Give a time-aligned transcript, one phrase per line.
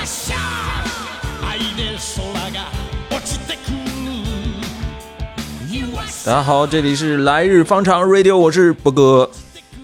[0.00, 0.36] っしゃ
[1.46, 2.70] 愛で空が
[3.10, 3.74] 落ちてくる
[5.68, 9.30] You are 大家好，这里是来日方长 Radio，我是波哥。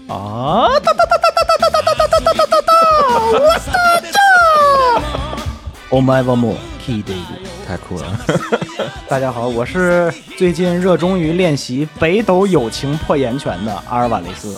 [0.07, 0.67] 啊！
[0.83, 2.71] 哒哒哒哒哒哒哒哒哒哒哒哒哒哒！
[3.31, 3.39] 我
[4.01, 4.17] 的这！
[5.89, 7.23] お前はもう聞いている。
[7.65, 8.03] 太酷了！
[9.07, 14.57] 大家好，我是最近热衷于练习北斗友情破岩拳的阿尔瓦雷斯。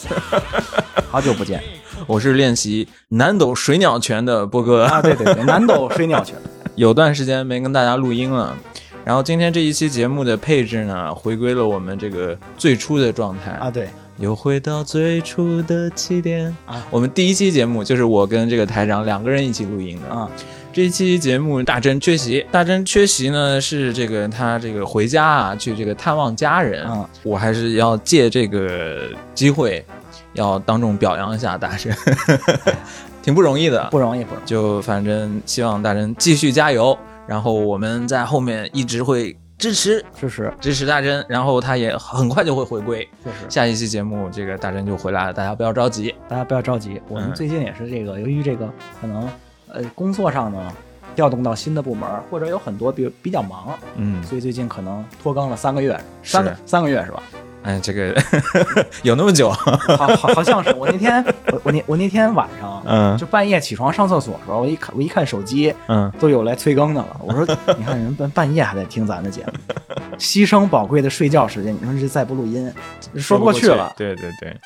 [1.12, 1.62] 好久不见
[2.07, 4.85] 我是练习南斗水鸟拳的波哥。
[4.85, 5.01] 啊！
[5.03, 6.35] 对对对，南斗水鸟拳。
[6.77, 8.57] 有段时间没跟大家录音了，
[9.05, 20.29] 然后今天这一期节目的配置呢，回归了我们这个最初的状态啊，对，又回到最初的起点啊我们第一期节目就是我跟这个台长两个人一起录音的啊。
[20.73, 26.85] 这一期节目大真缺席，大真缺席呢是这个他这个回家啊，去这个探望家人。
[26.85, 29.85] 啊我还是要借这个机会，
[30.35, 31.95] 要当众表扬一下大真，
[33.23, 33.89] 挺不容易的。
[33.91, 34.47] 不容易，不容易。
[34.47, 36.97] 就反正希望大真继续加油，
[37.27, 43.07] 然后我们在后面一直会支持支持，支持大真，然后他也很快就会回归。
[43.23, 46.15] 确实，下一期节目这个大真就回来了，大家不要着急。
[46.29, 47.01] 大家不要着急。
[47.09, 48.69] 我们嗯最近也是这个，由于这个
[49.01, 49.29] 可能
[49.69, 50.73] 呃工作上呢
[51.15, 57.23] 调动到新的部门，或者有很多比比较忙，嗯，所以最近可能拖更了三个月，三个三个月是吧？
[57.63, 58.15] 哎，这个
[59.03, 59.51] 有那么久？
[59.51, 61.23] 好好好像是我那天
[61.53, 67.21] 我我那我那天晚上，嗯就半夜起床上厕所的时候，我一看我一看手机，嗯，都有来催更的了。
[67.23, 67.45] 我说，
[67.77, 69.53] 你看人半半夜还在听咱的节目，
[70.19, 72.73] 牺牲宝贵的睡觉时间，你说这再不录音，
[73.17, 73.93] 说不过去了。
[73.97, 74.57] 对对对，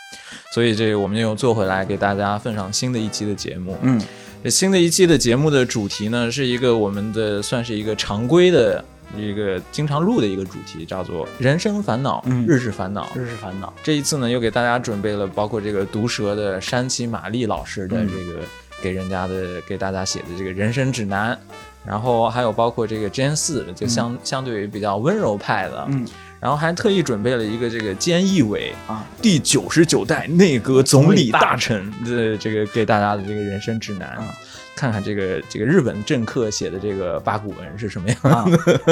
[0.54, 3.76] 所以这个我们又做回来，给大家奉上新的一期的节目。
[3.82, 4.00] 嗯，
[4.44, 8.84] 这新的一期的节目的主题呢，是一个我们的算是一个常规的
[9.16, 12.46] 一个经常录的一个主题，叫做人生烦恼、嗯。
[12.46, 13.08] 日式烦恼。
[13.14, 18.08] 日式烦恼，这一次呢，又给大家准备了包括这个毒舌的山崎玛丽老师的嗯。
[18.08, 18.40] 这个
[18.82, 21.38] 给人家的给大家写的这个人生指南，
[21.86, 26.06] 然后还有包括这个 Gen 四，就相、相对于比较温柔派的，嗯
[26.44, 34.28] 然后还特意准备了一个这个菅义伟啊，第九十九代内阁总理大臣的这个给大家的这个人生指南，啊
[34.76, 38.18] 看看这个这个日本政客写的这个八股文是什么样。
[38.24, 38.44] 啊，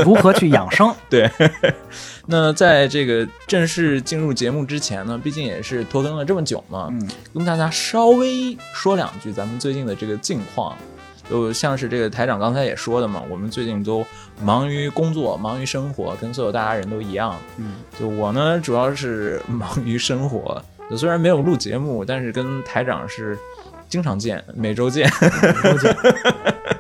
[0.03, 0.95] 如何去养生？
[1.11, 1.31] 对，
[2.25, 10.75] 那在这个正式进入节目之前呢，毕竟也是拖更了这么久嘛，嗯跟大家稍微说两句咱们最近的这个近况。
[11.33, 14.05] 就像是这个台长刚才也说的嘛，我们最近都
[14.43, 17.35] 忙于工作，忙于生活，跟所有大家人都一样。
[17.57, 20.63] 嗯就我呢，主要是忙于生活。
[20.91, 23.39] 就虽然没有录节目，但是跟台长是
[23.89, 25.11] 经常见，每周见。
[25.23, 25.97] 每周姐，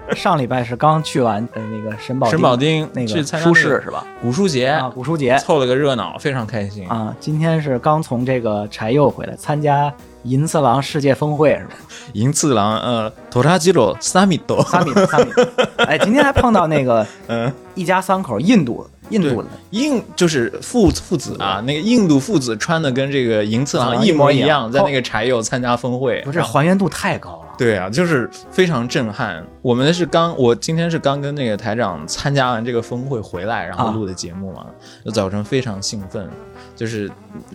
[0.15, 4.05] 上礼拜是刚去完呃那个沈宝沈宝丁那个去参加书市是吧？
[4.21, 6.87] 古书节，啊，古书节凑了个热闹，非常开心。
[6.89, 9.93] 啊，今天是刚从这个柴又回来，参加
[10.25, 11.71] 银次郎世界峰会是吧？
[12.15, 15.31] 银次郎，呃，托拉基罗萨米多，萨米萨米，
[15.79, 27.39] 哎，今天还碰到那个 嗯，一家三口，印度印度的印就是父父子啊，那个印度父子穿的跟这个银次郎啊一模一样样，在那个柴油参加峰会，不是还原度太高了。
[27.59, 29.45] 对啊，就是非常震撼。
[29.61, 34.67] 我们是刚，我今天是刚跟那个台长参加完这个峰会回来，然后啊录的节目嘛，
[35.05, 36.29] 就早晨非常兴奋，
[36.75, 37.11] 就是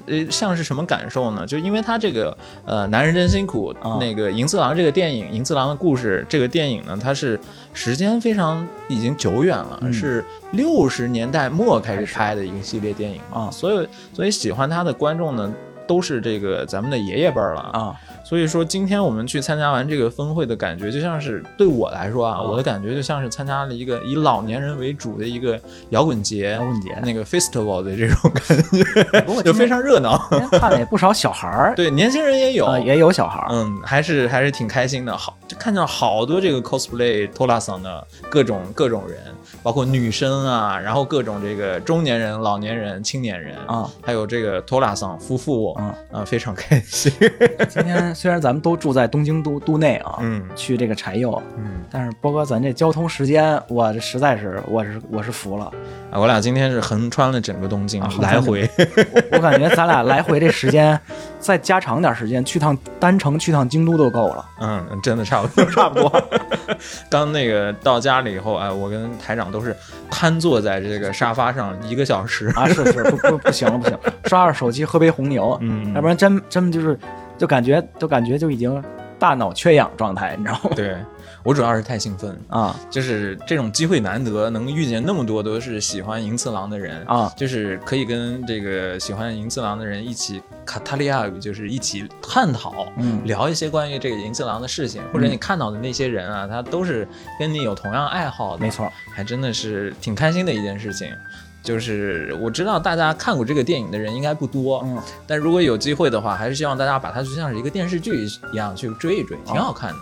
[0.06, 1.46] 呃，像是什么感受呢？
[1.46, 7.40] 就因为他这个呃，男人真辛苦，啊那个银次郎这个电影，银次郎的故事这个电影呢，它是
[7.74, 15.54] 时间非常已经久远了，嗯是六十年代末开始拍的一个系列电影啊所以所以喜欢他的观众呢。
[15.88, 17.96] 都是这个咱们的爷爷辈儿了啊，
[18.28, 25.58] 所以说，今天我们去参加完这个峰会的感觉，就像是对我来说啊，啊我的感觉就像是参加了一个以老年人为主的一个
[25.92, 28.44] 摇滚节，摇滚节那个 festival 的这种感
[29.34, 30.22] 觉，就非常热闹。
[30.30, 35.16] 今天看了也不少小孩儿，对，年轻人也有，呃，也有小孩儿，嗯，还是还是挺开心的。
[35.16, 39.20] 好，就看到好多这个 cosplay 托拉桑的各种各种人，
[39.64, 47.10] 包括女生啊，然后各种这个中年人、老年人、青年人啊，还有这个托拉桑夫妇啊啊，非常开心。
[47.70, 51.84] 今天虽然咱们都住在东京都都内啊，嗯去这个柴又，嗯。
[51.92, 55.66] 但是波哥咱这交通时间，我这实在是我是我是服了，
[56.10, 58.68] 啊，我俩今天是横穿了整个东京，啊来回。
[58.76, 61.00] 我我感觉咱俩来回这时间
[61.40, 65.64] 再加长点时间，去趟单程去趟京都都够了，嗯，真的差不多。
[65.70, 66.24] 差不多。
[67.12, 69.76] 刚那个到家里以后，哎，我跟台长都是
[70.10, 72.48] 瘫坐在这个沙发上一个小时。
[72.56, 76.98] 啊，是是，不不不行了不行，刷着手机喝杯红牛，嗯要不然真真就是
[77.38, 78.84] 就感觉就感觉就已经
[79.20, 80.72] 大脑缺氧状态，你知道吗？
[80.76, 80.96] 对
[81.44, 97.08] 我主要是太兴奋，啊 就是这种机会难得，能遇见那么多都是喜欢银次郎的人啊就是可以跟这个喜欢银次郎的人一起卡塔利亚语，就是一起探讨，嗯聊一些关于这个银次郎的事情，或者你看到的那些人啊，他都是
[97.40, 101.10] 跟你有同样爱好的，没错，还真的是挺开心的一件事情。
[101.68, 104.98] 就是我知道大家看过这个电影的人应该不多，嗯，
[105.28, 109.98] 但如果有机会的话，还是希望大家把它就像是一个电视剧一样去追一追，挺好看的。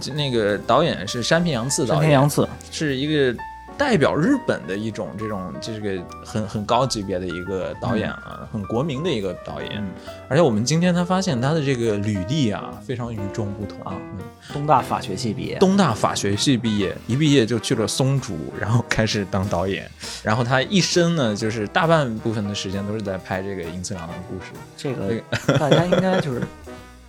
[0.00, 3.38] 这那个导演是山平洋次导演，山平洋次，是一个
[3.76, 9.70] 代表日本的一种这种这个很很高级别的一个导演啊，很国民的一个导演。
[9.76, 9.90] 嗯
[10.26, 19.88] 而且我们今天才发现他的这个履历啊，非常与众不同啊嗯东大法学系毕业，东大法学系毕业，一毕业就去了松竹，然后开始当导演。
[20.22, 24.52] 然后他一生呢，就是大半部分的时间都是在拍这个银次郎的故事。
[24.76, 26.42] 这个大家应该就是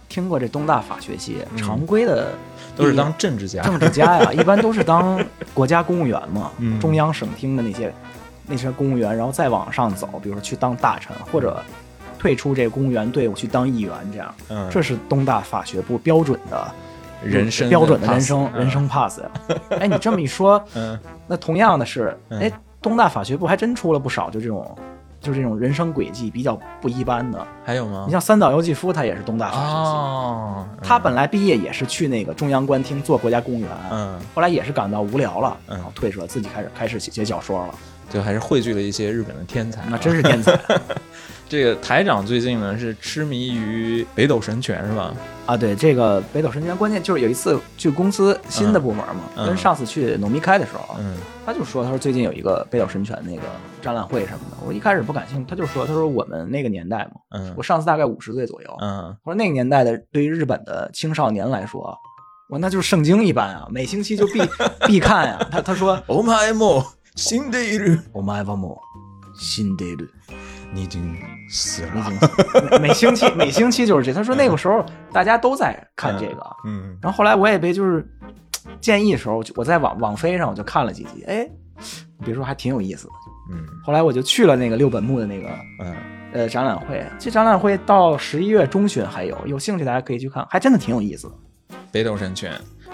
[0.07, 5.24] 听过这东大法学系，常规的嗯都是当政治家，政治家呀， 一般都是当
[5.54, 6.80] 国家公务员嘛，嗯。
[6.80, 7.94] 中央省厅的那些
[8.48, 11.62] 那些公务员，然后再往上走，比如说去当大臣，或者
[12.19, 16.72] 退出这个公务员队伍去当议员，这样，嗯，这是东大法学部标准的
[17.24, 19.30] 人生标准的人生嗯人生 pass 呀。
[19.80, 20.98] 哎，你这么一说，嗯。
[21.28, 22.40] 那同样的是，嗯。
[22.42, 24.78] 哎，东大法学部还真出了不少，就这种。
[25.25, 28.04] 就是这种人生轨迹比较不一般的，还有吗？
[28.06, 28.12] 你？
[28.12, 35.75] 像三岛由纪夫，他也是东大法学系，哦，他本来毕业也是去那个中央官厅做国家公务员，嗯，后来也是感到无聊了，嗯。
[35.77, 37.74] 然后退出了，自己开始开始写写小说了，
[38.07, 39.81] 就还是汇聚了一些日本的天才。
[39.81, 39.88] 啊。
[39.89, 40.51] 那真是天才
[41.49, 45.12] 这个台长最近呢是痴迷于北斗神拳是吧？
[45.47, 45.56] 啊！
[45.56, 53.43] 对这个北斗神拳，关键就是有一次去公司新的部门嘛，嗯跟上次去农密开的时候，嗯他就说，他说最近有一个北斗神拳那个
[53.82, 61.99] 展览会什么的，我一开始不感兴趣，他就说，他说我们那个年代嘛，嗯我上次大概五十岁左右，嗯，我说那个年代的对于日本的青少年来说，
[62.49, 64.41] 我那就是圣经一般啊，每星期就必
[64.87, 66.85] 必看呀、他他说，お前も
[67.17, 68.79] 死んでいる，我们はも
[69.35, 70.09] う死んでいる。
[70.75, 71.16] 你已经
[71.50, 72.12] 死了。
[72.69, 74.13] 每每星期每星期就是这。
[74.13, 78.06] 他说那个时候大家都在看这个，嗯然后后来我也被就是
[78.81, 81.50] 建议的时候，我在网网飞上我就看了几集，哎，
[82.25, 83.13] 别说还挺有意思的。
[83.54, 85.48] 嗯后来我就去了那个六本木的那个
[85.80, 85.95] 嗯，
[86.33, 91.33] 呃展览会，这展览会到十一月中旬还有，有兴趣大家可以去看，还真的挺有意思的。
[91.92, 92.51] 北斗神拳。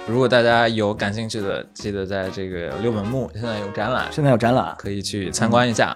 [0.08, 5.96] 如果大家有感兴趣的，记得在这个六本木现在有展览，现在有展览，可以去参观一下。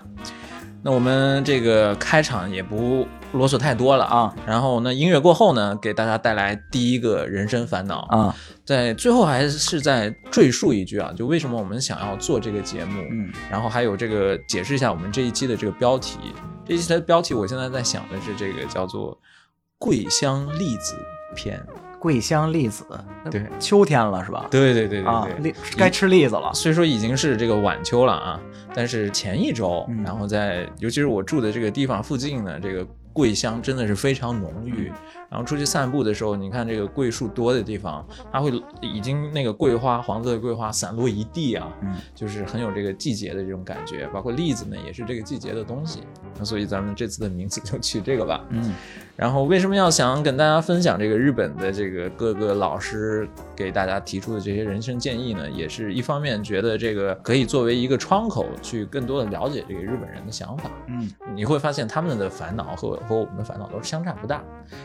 [0.86, 4.32] 那我们这个开场也不啰嗦太多了啊。
[4.46, 8.02] 然后那，音乐过后呢，给大家带来第一个人生烦恼。
[8.02, 16.20] 啊，在最后还是再赘述一句啊，就为什么我们想要做这个节目，嗯然后还有这个解释一下我们这一期的这个标题。
[16.68, 19.12] 这一期的标题，我现在在想的是这个叫做
[19.80, 20.94] 《桂香栗子
[21.36, 21.60] 篇》。
[22.06, 22.86] 桂香栗子，
[23.32, 24.46] 对秋天了是吧？
[24.52, 26.54] 对对对对啊，对，栗该吃栗子了。
[26.54, 28.40] 虽说已经是这个晚秋了啊，
[28.76, 34.92] 但是前一周，嗯然后在尤其是我住的这个地方附近呢，这个桂香真的是非常浓郁。
[35.36, 38.50] 然后出去散步的时候，你看这个桂树多的地方，它会
[38.80, 44.08] 已经那个桂花黄色的桂花散落一地啊，嗯，就是很有这个季节的这种感觉。
[44.14, 46.00] 包括栗子呢，也是这个季节的东西。
[46.40, 48.46] 那所以咱们这次的名字就取这个吧。
[48.50, 48.74] 嗯
[49.18, 55.50] 然后为什么要想跟大家分享这个日本的这个各个老师给大家提出的这些人生建议呢？
[55.50, 60.70] 也是一方面觉得这个可以作为一个窗口，去更多的了解这个日本人的想法。
[60.88, 64.44] 嗯你会发现他们的烦恼和和我们的烦恼都是相差不大。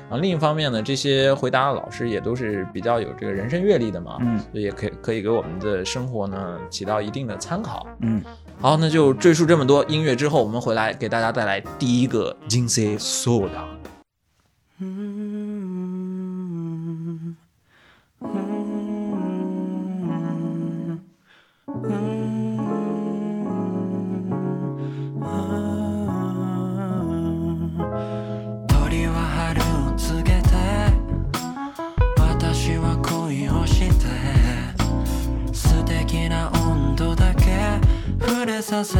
[0.08, 7.86] 然后另一方面呢，这些回答的老师也都是比较有这个人生阅历的嘛，嗯所以也可以可以给我们的生活呢起到一定的参考。
[8.00, 8.20] 嗯，
[8.58, 13.62] 好，那就赘述这么多音乐之后，我们回来给大家带来第一个金色ソーダ。
[14.80, 15.29] 鳥
[38.61, 38.99] させて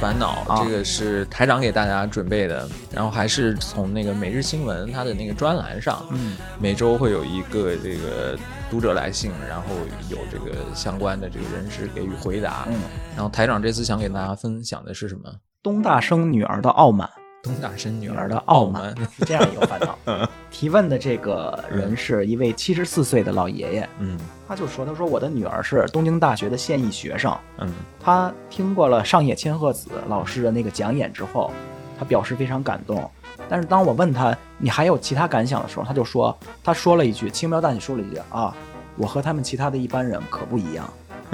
[0.00, 8.38] 烦恼，啊这个是台长给大家准备的，然后还是从那个每日新闻它的那个专栏上，嗯，每周会有一个这个
[8.70, 9.68] 读者来信，然后
[10.08, 12.66] 有这个相关的这个人士给予回答。
[12.68, 12.80] 嗯，
[13.14, 15.30] 然后台长这次想给大家分享的是什么？
[15.62, 17.10] 东大生女儿的傲慢，
[17.46, 19.08] 东大生女女儿儿的傲慢慢。
[19.16, 19.98] 是这样一个烦恼。
[20.50, 31.50] 提问的这个人是一位七十四岁的老爷爷，嗯他就说：“他说我的女儿是东京大学的现役学生，嗯他听过了上野千鹤子老师的那个讲演之后，
[31.98, 33.10] 他表示非常感动。
[33.48, 38.54] 但是当我问他你还有其他感想的时候，他就说他说了一句轻描淡写说了一句啊，
[38.96, 40.88] 我和他们其他的一般人可不一样，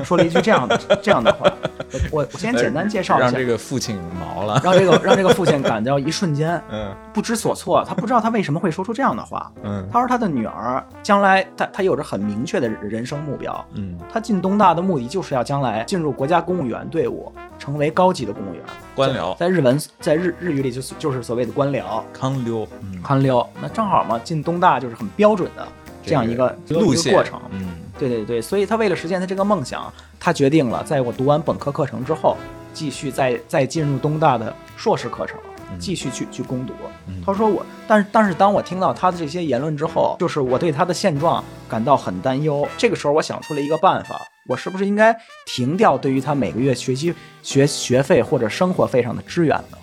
[0.04, 1.52] 说了一句这样的这样的话。
[1.92, 4.60] 我我我先简单介绍一下让这，个父亲毛了。
[4.64, 9.52] 让这个让这个父亲感到一瞬间嗯不知所措，他不知道他为什么会说出这样的话。
[9.62, 18.62] 嗯他说他的女儿将来他他有着很明确的人生目标，嗯，他进东大的目的就是要将来进入国家公务员队伍，成为高级的公务员。
[18.94, 23.46] 官僚在在日文在日日语里就是就是所谓的官僚康溜，嗯，官僚。
[23.60, 25.68] 那正好嘛，进东大就是很标准的
[26.02, 27.38] 这样一个一个路线过程。
[27.50, 27.68] 嗯
[28.08, 32.36] 对对对，所以他为了实现他这个梦想，他决定了在我读完本科课程之后，
[32.72, 35.38] 继续再再进入东大的硕士课程，
[35.78, 36.72] 继续去去攻读。
[37.06, 42.66] 嗯他说我，但是但是当我听到他的这些言论之后，就是我对他的现状感到很担忧。
[42.76, 45.16] 这个时候，我想出了一个办法，我是不是应该
[45.46, 49.78] 停掉对于他每个月学习学学费或者生活费上的支援呢？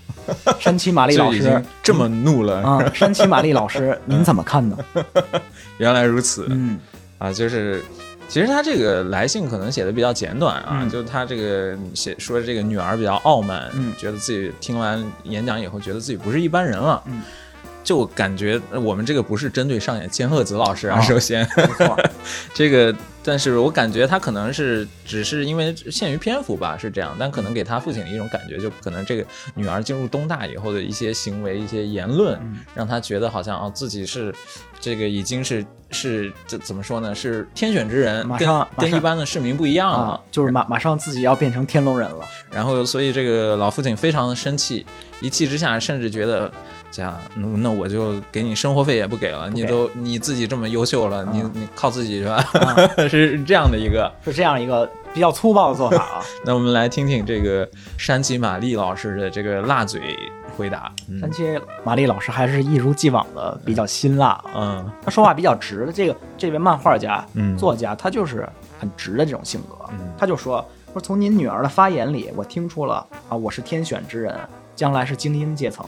[0.59, 4.77] 山崎玛丽老师这么怒了，啊，山崎玛丽老师，您怎么看呢？
[5.79, 6.47] 原来如此。
[6.49, 6.77] 嗯
[7.17, 7.83] 啊，就是
[8.29, 10.89] 其实他这个来信可能写的比较简短啊，嗯。
[10.89, 13.91] 就他这个写说这个女儿比较傲慢，嗯。
[13.97, 17.03] 觉得自己听完演讲以后，觉得自己不是一般人了。
[17.07, 17.21] 嗯。
[17.83, 21.47] 就感觉呃我们这个不是针对上演千鹤子老师啊，啊首先，
[22.53, 22.93] 这个，
[23.29, 34.33] 但是我感觉他可能是只是因为限于篇幅吧，是这样，但可能给他父亲的一种感觉，就可能这个女儿进入东大以后的一些行为、一些言论，嗯让他觉得好像哦自己是
[34.79, 37.13] 这个已经是是这怎么说呢？
[37.13, 39.97] 是天选之人，马跟上马上跟一般的市民不一样了。
[39.97, 42.25] 啊，就是马马上自己要变成天龙人了。
[42.49, 44.83] 然后，所以这个老父亲非常的生气，
[45.21, 46.51] 一气之下甚至觉得，
[46.91, 52.35] 这样，那那我就给你生活费也不给了，给你都你自己这么优秀了，你啊你靠自己是吧？
[52.59, 54.11] 啊是这样的一个。
[54.23, 56.21] 是这样一个比较粗暴的做法啊。
[56.45, 57.67] 那我们来听听这个
[57.97, 60.01] 山崎玛丽老师的这个辣嘴
[60.57, 60.91] 回答。
[61.07, 65.91] 嗯山崎玛丽老师还是一如既往的比较辛辣啊，嗯他说话比较直的。
[65.91, 68.47] 这个这位漫画家、嗯作家，他就是
[68.79, 69.75] 很直的这种性格。
[69.91, 74.35] 嗯他就说：“说从您女儿的发言里，我听出了啊，我是天选之人，
[74.75, 75.85] 将来是精英阶层，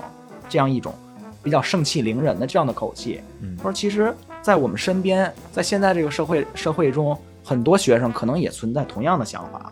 [0.52, 0.94] 这样一种
[1.42, 3.22] 比较盛气凌人的这样的口气。
[3.40, 9.72] 嗯他说，其实，在我们身边，在现在这个社会社会中，很多学生可能也存在同样的想法。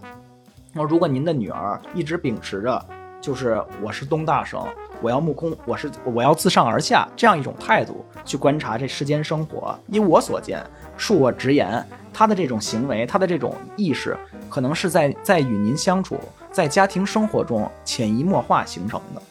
[0.71, 2.85] 那如果您的女儿一直秉持着
[3.19, 4.65] 就是我是东大生，
[5.01, 9.77] 我要目空，我是我要自上而下这样一种态度去观察这世间生活。
[9.87, 10.63] 依我所见，
[10.97, 14.15] 恕我直言，他的这种行为，他的这种意识，
[14.49, 16.17] 可能是在在与您相处，
[16.51, 19.21] 在家庭生活中潜移默化形成的。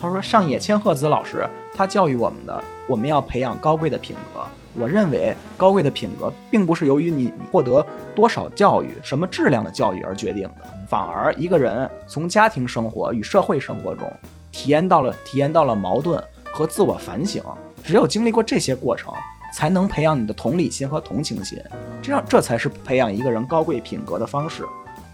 [0.00, 4.40] 他说，上野千鹤子老师他教育我们的，我们要培养高贵的品格。
[4.78, 7.84] 我认为高贵的品格并不是由于你获得
[8.14, 14.06] 多少教育、什么质量的教育而决定的，反而一个人从家庭生活与社会生活中
[14.52, 16.22] 体验到了体验到了矛盾
[16.52, 17.42] 和自我反省。
[17.82, 19.14] 只有经历过这些过程，
[19.54, 21.58] 才能培养你的同理心和同情心，
[22.02, 24.62] 这样这才是培养一个人高贵品格的方式。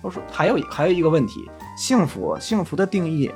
[0.00, 3.30] 我说还有还有一个问题，幸福幸福的定义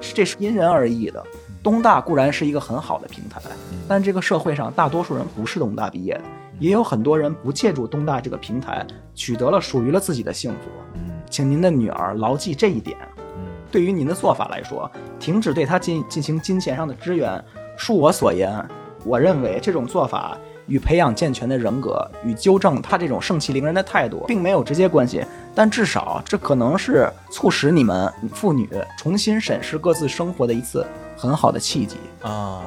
[0.00, 1.24] 这是因人而异的。
[1.62, 3.40] 东大固然是一个很好的平台，
[3.88, 6.22] 但这个社会上大多数人不是东大毕业的，
[6.60, 10.70] 也有很多人不借助东大这个平台取得了属于了自己的幸福。
[10.94, 12.96] 嗯请您的女儿牢记这一点。
[13.36, 17.44] 嗯对于您的做法来说，停止对她进进行金钱上的支援，
[17.76, 18.64] 恕我所言，
[19.04, 25.22] 我认为这种做法与培养健全的人格与纠正他这种盛气凌人的态度并没有直接关系，
[25.58, 30.86] 但至少这可能是促使你们父女重新审视各自生活的一次
[31.16, 31.96] 很好的契机。
[32.22, 32.62] 啊，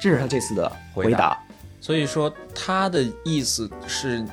[0.00, 1.08] 这是他这次的回答。
[1.10, 1.38] 回答
[1.82, 4.24] 所以说他的意思是，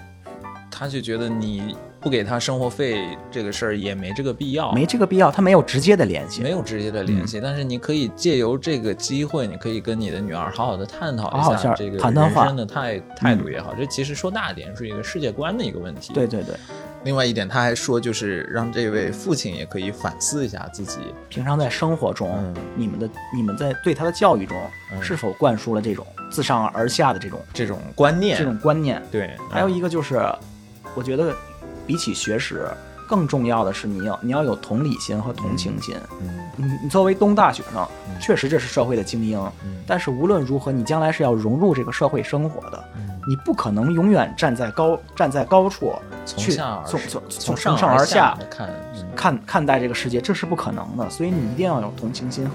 [0.72, 6.42] 他就觉得你不给他生活费这个事儿也没这个必要，没这个必要，他没有直接的联系。
[6.42, 16.14] 没有直接的联系，但是你可以借由这个机会，你可以跟你的女儿好好的探讨一下这个人生的态态度也好，这其实说大点是一个世界观的一个问题。
[16.14, 16.56] 对，对对，
[17.04, 21.00] 另外一点他还说，就是让这位父亲也可以反思一下自己。
[21.30, 24.58] 平常在生活中，嗯你们的你们在对他的教育中，
[24.94, 29.02] 嗯是否灌输了这种自上而下的这种这种观念，这种观念？
[29.12, 30.22] 对，还有嗯一个就是，
[30.94, 31.36] 我觉得
[31.88, 32.68] 比起学识，
[33.12, 35.94] 更重要的是你要你要有同理心和同情心。
[36.22, 39.84] 嗯你你作为东大学生嗯，确实这是社会的精英，嗯。
[39.86, 43.20] 但是无论如何，你将来是要融入这个社会生活的，嗯。
[43.28, 45.94] 你不可能永远站在高站在高处
[46.26, 49.06] 去从从从从从上而下看，嗯。
[49.14, 51.10] 看看待这个世界，这是不可能的。
[51.10, 52.50] 所以你一定要有同情心、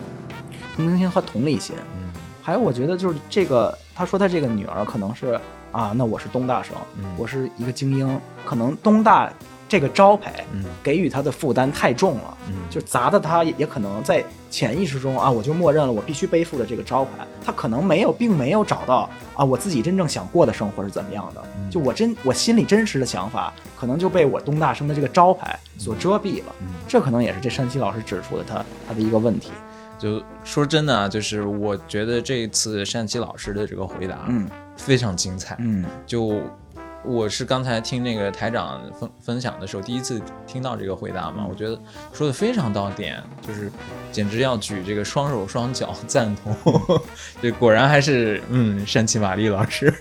[0.75, 1.77] 同情心和同理心。
[1.99, 2.13] 嗯。
[2.43, 5.39] 还有，我觉得就是这个，他说他这个女儿可能是
[5.73, 7.05] 啊，那我是东大生，嗯。
[7.19, 9.33] 我是一个精英，可能东大
[9.69, 10.65] 这个招牌嗯。
[10.83, 12.55] 给予他的负担太重了，嗯。
[12.71, 21.71] 就砸的他也也可能在潜意识中啊，我就默认了我必须背负着这个招牌，他可能没有，并没有找到啊我自己真正想过的生活是怎么样的，嗯。
[21.71, 26.69] 就我真我心里真实的想法，可能就被我东大生的这个招牌所遮蔽了，嗯。
[26.87, 29.51] 这可能也是这山西老师指出的他他的一个问题，
[29.99, 34.49] 就说真的啊，就是我觉得这一次单琪老师的这个回答，嗯。
[34.77, 35.57] 非常精彩。
[35.59, 35.85] 嗯。
[36.07, 36.41] 就
[37.07, 41.79] 我是刚才听那个台长分分享的时候，第一次听到这个回答嘛，嗯我觉得
[42.13, 43.71] 说的非常到点，就是
[44.11, 47.01] 简直要举这个双手双脚赞同。
[47.41, 49.93] 这果然还是嗯，山崎玛丽老师。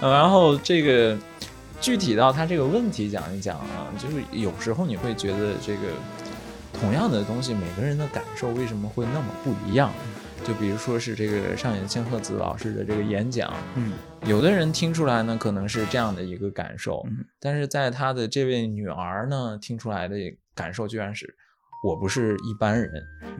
[0.00, 1.16] 呃 然后这个
[1.80, 5.80] 具体到他这个问题讲一讲啊，就是有时候你会觉得这个
[6.78, 9.90] 同样的东西，每个人的感受为什么会那么不一样？
[10.46, 13.92] 就比如说是这个上野千鹤子老师的这个演讲，嗯
[14.26, 20.16] 有的人听出来呢，可能是这样的一个感受，嗯但是在他的这位女儿呢，听出来的
[20.54, 21.34] 感受居然是。
[21.84, 22.92] 我不是一般人，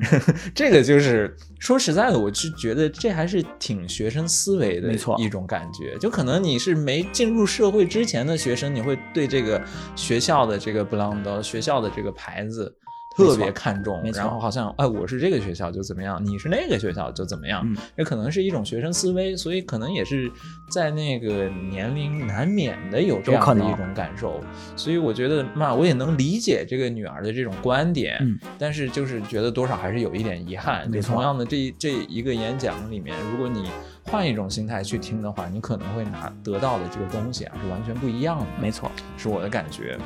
[0.53, 5.97] 这个就是说实在的，我是觉得这还是挺学生思维的没错一种感觉。
[6.01, 9.63] 就可能你是没进入社会之前的学生，你会对这个
[9.95, 12.77] 学校的这个 belong 学校的这个牌子
[13.17, 20.31] 特别看重，然后好像哎，我是这个学校就怎么样，你是那个学校就怎么样，嗯这可能是一种学生思维，所以可能也是
[20.71, 24.41] 在那个年龄难免的有这样的一种感受，
[24.77, 30.91] 所以我觉得嘛，我也能理解这个女儿的这种观点，嗯但是就是觉得多少还是有一点遗憾。
[30.91, 33.71] 就同样的这这一个演讲里面，如果你
[34.05, 38.91] 换一种心态去听的话，你可能会拿得到的这个东西啊是完全不一样的，没错。
[39.17, 39.99] 是我的感觉。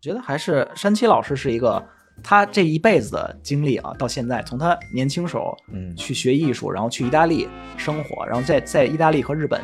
[0.00, 1.82] 觉得还是山七老师是一个，
[2.22, 5.94] 他这一辈子的经历啊，到现在从他年轻时候嗯。
[5.96, 7.46] 去学艺术，然后去意大利
[7.76, 9.60] 生活，然后在在意大利和日本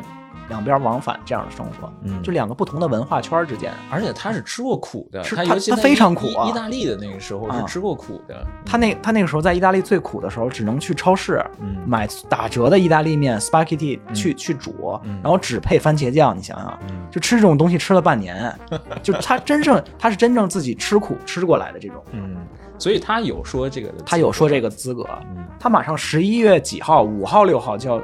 [0.49, 8.45] 两边往返这样的生活，嗯就两个不同的文化圈之间，而且他是吃过苦的，他他非常苦啊意意大利的那个时候是啊吃过苦的。
[8.65, 18.53] 他那他那个时候在意大利最苦的时候，只能去超市嗯买打折的意大利面 spaghetti 去去煮，嗯然后只配番茄酱，你想想，嗯就吃这种东西吃了半年，
[19.03, 22.37] 就他真正他是真正自己吃苦吃过来的这种，嗯，
[22.77, 28.01] 所以他有说这个他有说这个资格，嗯他马上十一月几号，五号六号就要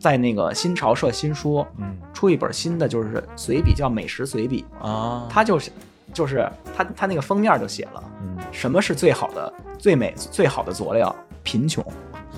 [0.00, 5.70] 在那个新潮社新书嗯出一本新的就是随笔，叫美食随笔，啊，他就是
[6.12, 8.02] 就是他他那个封面就写了。
[8.22, 11.14] 嗯什么是最好的、最美、最好的佐料？
[11.44, 11.84] 贫穷。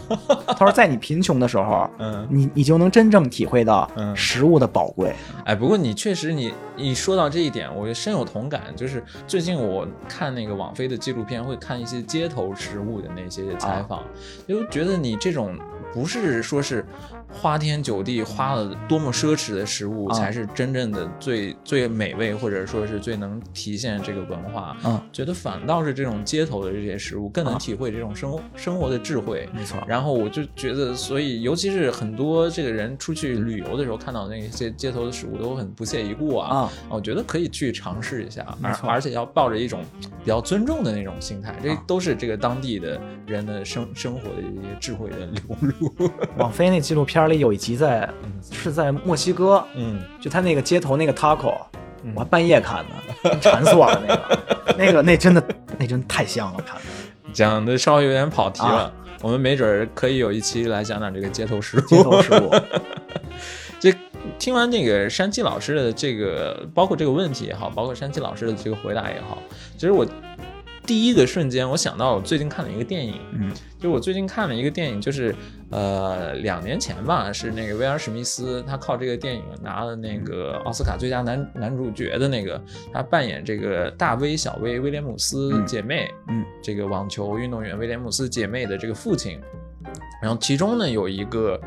[0.47, 5.15] 他说，在你贫穷的时候，嗯你你就能真正体会到嗯食物的宝贵。
[5.45, 8.63] 哎，不过你确实你你说到这一点，我深有同感。
[8.77, 14.03] 就是最近我看那个网飞的纪录片，会看一些街头食物的那些采访，
[14.47, 15.57] 就觉得你这种
[15.95, 16.85] 不是说是
[17.33, 24.77] 花天酒地花了多么奢侈的食物，啊才是真正的最最美味，或者说是最能体现这个文化。
[24.85, 29.49] 嗯，觉得反倒是这种街头的这些食物更能啊体会这种生活生活的智慧。
[29.53, 29.83] 没错。
[29.89, 36.57] 然后我就觉得，所以尤其是很多这个人出去旅游的时候，看到那些街头的食物都很不屑一顾啊。
[36.57, 39.83] 啊我觉得可以去尝试一下，而而且要抱着一种
[40.23, 46.11] 比较尊重的那种心态，这啊都是这个当地的人的生生活的一些智慧的流露。
[46.37, 48.09] 网飞那纪录片里有一集在
[48.51, 51.55] 是在墨西哥，嗯，就他那个街头那个 taco，
[52.03, 52.85] 嗯我还半夜看
[53.23, 55.43] 的， 馋死我了那个，那个那真的
[55.79, 56.83] 那真的太香了，看的
[57.33, 58.85] 讲的稍微有点跑题了。
[58.85, 61.81] 啊我们没准儿可以有一期来讲讲这个街头食物。
[61.83, 62.51] 街头食物。
[63.79, 63.95] 这
[64.37, 69.39] 听完这个山鸡老师的这个，包括这个问题也好，包括山鸡老师的这个回答也好，
[69.79, 70.05] 其实我
[70.85, 75.35] 第一个瞬间我想到我最近看了一个电影，嗯，就我最近看了一个电影，就是
[75.71, 82.61] 呃两年前吧，是那个威尔史密斯，他靠这个电影拿了那个奥斯卡最佳男男主角的那个，
[82.93, 85.67] 他扮演这个大威小威威廉姆斯嗯。
[85.67, 89.41] 姐妹，嗯，这个网球运动员威廉姆斯姐妹的这个父亲，
[90.21, 91.61] 然后其中呢有一个。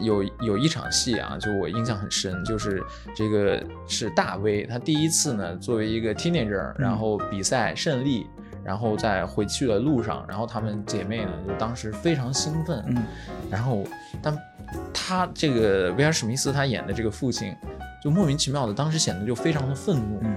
[0.00, 2.82] 有有一场戏啊，就我印象很深，就是
[3.14, 8.26] 这个是大威，他第一次呢作为一个 teenager，然后比赛胜利，
[8.64, 13.02] 然后在回去的路上，然后她们姐妹呢就当时非常兴奋，嗯。
[13.50, 13.84] 然后
[14.22, 14.36] 但
[14.92, 17.54] 他这个威尔史密斯他演的这个父亲，
[18.02, 20.36] 就莫名其妙的当时显得就非常的愤怒，嗯。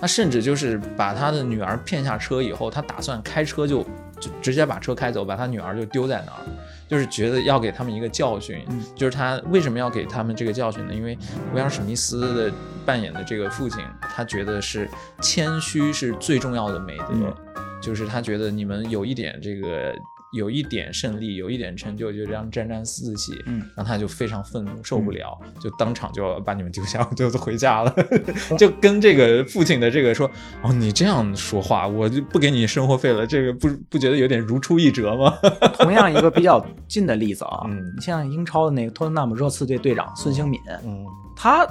[0.00, 3.86] 他甚至就是把他的女儿骗下车以后，他打算开车就
[4.22, 6.38] 就直接把车开走，把他女儿就丢在那儿，
[6.86, 8.64] 就是觉得要给他们一个教训。
[8.70, 10.94] 嗯就是他为什么要给他们这个教训呢？
[10.94, 11.18] 因为
[11.52, 12.52] 威尔史密斯的
[12.86, 14.88] 扮演的这个父亲，他觉得是
[15.20, 17.34] 谦虚是最重要的美德，嗯
[17.82, 19.92] 就是他觉得你们有一点这个。
[20.32, 27.94] 有一点胜利，有一点成就，就这样沾沾自喜，嗯，然后他就非常愤怒，受不了，就当场就要把你们丢下， 就回家了，
[28.58, 30.30] 就跟这个父亲的这个说，
[30.62, 35.34] 哦，你这样说话，我就不给你生活费了，这个不不觉得有点如出一辙吗？
[35.74, 41.04] 同样一个比较近的例子啊，嗯你像英超的那个托特纳姆热刺队队长孙兴敏，嗯
[41.36, 41.66] 他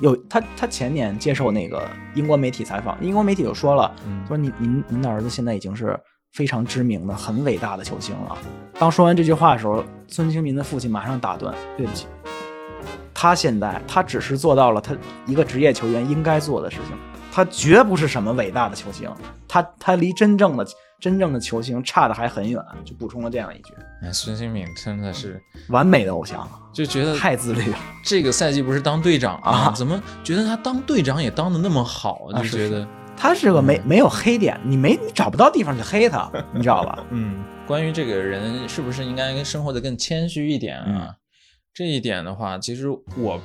[0.00, 4.24] 有他他前年接受那个英国媒体采访，英国媒体就说了，嗯。
[4.26, 5.98] 说您您您的儿子现在已经是
[6.34, 8.36] 非常知名的、很伟大的球星了。
[8.76, 12.06] 当说完这句话的时候，孙兴民的父亲马上打断：“对不起，
[13.14, 16.96] 他现在他只是做到了他一个职业球员应该做的事情，
[17.30, 19.08] 他绝不是什么伟大的球星，
[19.46, 20.66] 他他离真正的
[20.98, 27.78] 真正的球星差的还很远。”就补充了这样一句：哎，孙兴敏真的是完美的偶像，就觉得太自律了。
[28.04, 32.26] 这个赛季不是当队长啊怎么觉得他当队长也当的那么好？
[32.32, 37.04] 啊就是觉得，他是个没没有黑点，你没你找不到地方去黑他， 你知道吧？
[37.10, 40.84] 嗯，关于这个人是不是应该生活的更谦虚一点啊？
[41.08, 41.14] 嗯
[41.76, 43.40] 这一点的话，其实我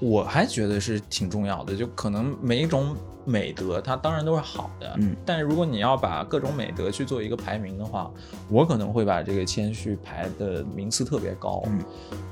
[0.00, 1.76] 我还觉得是挺重要的。
[1.76, 8.10] 就可能每一种美德，它当然都是好的，嗯，但是如果你要把各种美德去做一个排名的话，
[8.48, 11.62] 我可能会把这个谦虚排的名次特别高。
[11.66, 11.78] 嗯，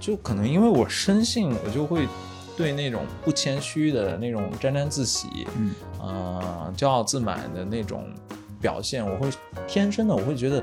[0.00, 2.08] 就可能因为我生性，我就会
[2.56, 8.06] 对那种不谦虚的那种沾沾自喜，嗯，呃，骄傲自满的那种
[8.60, 9.28] 表现，我会
[9.66, 10.62] 天生的，我会觉得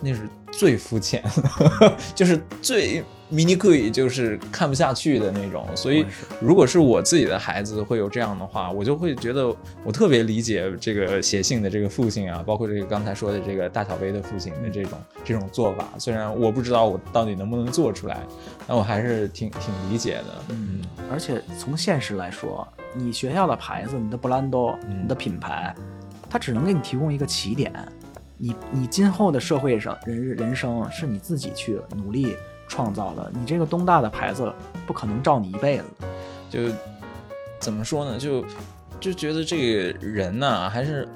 [0.00, 1.22] 那是最肤浅，
[2.14, 5.66] 就是最 mini 贵，就是看不下去的那种。
[5.74, 6.04] 所以
[6.40, 15.88] 如果是我自己的孩子会有这样的话，我就会觉得我特别理解这个写信的这个父亲啊，包括这个刚才说的这个大小杯的父亲的这种 这种做法。
[15.98, 18.26] 虽然我不知道我到底能不能做出来，
[18.66, 20.44] 但我还是挺挺理解的。
[20.50, 25.74] 嗯而且从现实来说，你学校的牌子、你的布兰多、嗯你的品牌，
[26.28, 27.72] 它只能给你提供一个起点。
[28.42, 32.36] 你你今后的社会上人人生是你自己去努力
[32.70, 34.50] 创造的，你这个东大的牌子
[34.86, 35.84] 不可能罩你一辈子。
[36.48, 36.60] 就
[37.58, 38.16] 怎么说呢？
[38.16, 38.44] 就
[39.00, 41.06] 就觉得这个人呢、还是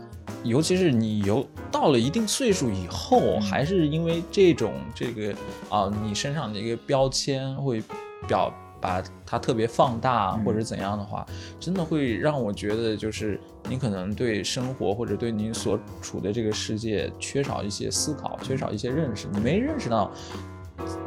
[0.42, 5.32] 尤其是你有到了一定岁数以后，还是因为这种这个
[5.70, 7.82] 啊、你身上的一个标签会
[8.26, 11.24] 表把它特别放大，嗯或者怎样的话，
[11.58, 20.10] 真的会让我觉得就是你可能对生活或者对你所处的这个世界缺少一些思考，缺少一些认识，你没认识到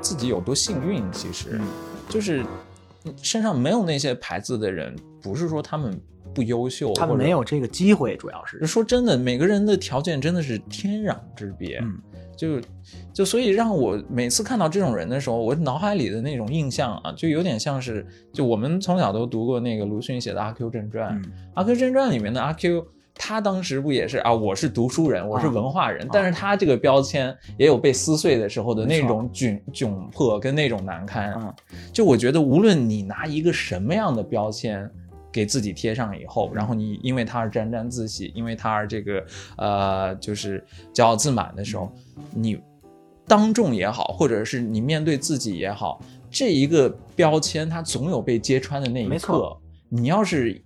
[0.01, 1.59] 自己有多幸运，其实。
[1.59, 1.67] 嗯
[2.09, 2.41] 就是
[3.03, 5.99] 嗯身上没有那些牌子的人，不是说他们
[6.33, 8.65] 不优秀，他们没有这个机会，主要是。
[8.65, 11.79] 说真的，每个人的条件真的是天壤之别。
[11.81, 11.97] 嗯
[12.37, 12.61] 就
[13.11, 22.87] 就所以让我每次看到这种人的时候，我脑海里的那种印象啊，就有点像是就我们从小都读过那个鲁迅写的《阿 Q 正传》嗯阿 Q 正传》里面的阿 Q。
[23.17, 24.31] 他当时不也是啊？
[24.31, 31.33] 我是读书人，我是文化人，啊但是他这个标签也有被撕碎的时候的那种窘窘迫跟那种难堪。
[31.37, 31.53] 嗯
[31.91, 34.89] 就我觉得，无论你拿一个什么样的标签
[35.31, 39.25] 给自己贴上以后，然后你因为他而沾沾自喜，因为他而这个
[39.57, 41.91] 呃，就是骄傲自满的时候，
[42.33, 42.59] 你
[43.27, 45.99] 当众也好，或者是你面对自己也好，
[46.29, 49.57] 这一个标签它总有被揭穿的那一刻。
[49.89, 50.61] 你要是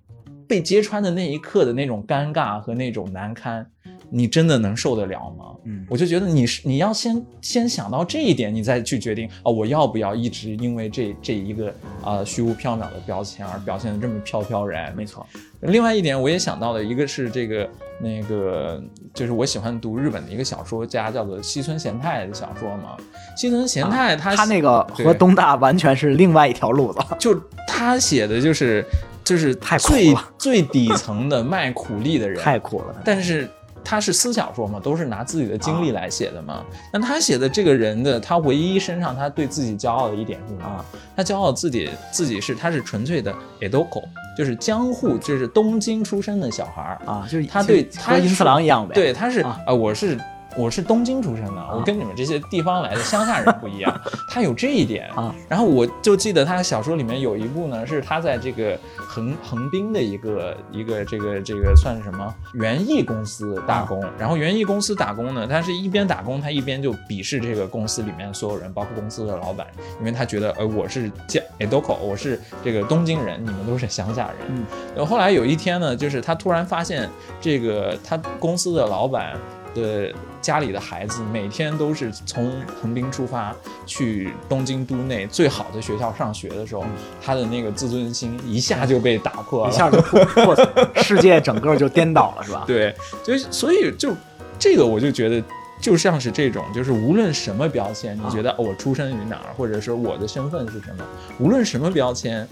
[0.51, 3.65] 被揭穿的那一刻的那种尴尬和那种难堪，
[4.09, 5.45] 你真的能受得了吗？
[5.63, 14.93] 嗯我就觉得你是你要先先想到这一点，你再去决定啊、我要不要一直因为这这一个啊、虚无缥缈的标签而表现的这么飘飘然。
[14.93, 15.25] 没错。
[15.61, 17.69] 另外一点，我也想到了，一个是这个
[18.01, 18.83] 那个，
[19.13, 22.97] 就是我喜欢读日本的一个小说家，叫做西村贤太的小说嘛。
[23.37, 26.99] 西村贤太他、啊他那个和东大完全是另外一条路子。
[27.17, 28.83] 就他写的就是
[29.23, 33.49] 就是太苦最了最底层的卖苦力的人， 太苦了，但是
[33.83, 36.63] 他是思想说嘛，都是拿自己的经啊历来写的嘛。
[36.93, 40.65] 那、他写的这个人的，他唯一身上他对自己骄傲的一点是什么？
[40.65, 44.03] 啊他骄傲自己自己是他是纯粹的 edoko，
[44.37, 47.01] 就是江户，就是东京出生的小孩儿。
[47.05, 48.93] 啊，就是他对就他和银次郎一样呗。
[48.95, 50.17] 对，他是啊啊、我是
[50.57, 55.33] 我是东京出生的，我跟你们这些地方来的乡下人不一样， 他有这一点啊。
[55.47, 64.03] 然后我就记得他小说里面有一部呢，是他在这个横横滨的一个一个这个这个算是什么园艺公司打工。
[64.19, 69.65] 然后园艺公司打工呢，他是一边打工，他一边就鄙视这个公司里面所有人，包括公司的老板，
[69.99, 74.47] 因为他觉得呃我是江 Edoko，我是这个东京人，你们都是乡下人。
[74.49, 74.65] 嗯。
[74.95, 77.09] 然后后来有一天呢，就是他突然发现
[77.39, 79.37] 这个他公司的老板。
[79.73, 83.55] 的家里的孩子每天都是从横滨出发
[83.85, 86.83] 去东京都内最好的学校上学的时候，
[87.23, 90.55] 他的那个自尊心一下就被打破了，一下就破破，
[91.01, 92.63] 世界整个就颠倒了，是吧？
[92.67, 94.13] 对，就所以就
[94.59, 95.43] 这个我就觉得
[95.79, 101.03] 就像是这种，就是无论什么标签，你觉得我出生于哪儿，或者说我的身份是什么，
[101.39, 102.47] 无论什么标签，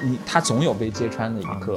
[0.00, 1.76] 你他总有被揭穿的一刻。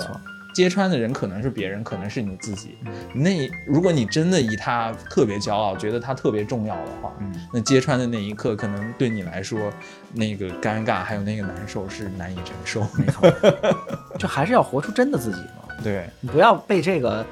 [0.58, 2.80] 揭穿的人可能是别人，可能是你自己。
[3.14, 7.14] 那如果你真的以他特别骄傲，觉得他特别重要的话，
[7.54, 9.72] 那揭穿的那一刻，可能对你来说，
[10.14, 12.82] 那个尴尬还有那个难受是难以承受。
[12.98, 13.32] 没错，
[14.18, 15.76] 就还是要活出真的自己嘛。
[15.84, 17.24] 对你不要被这个，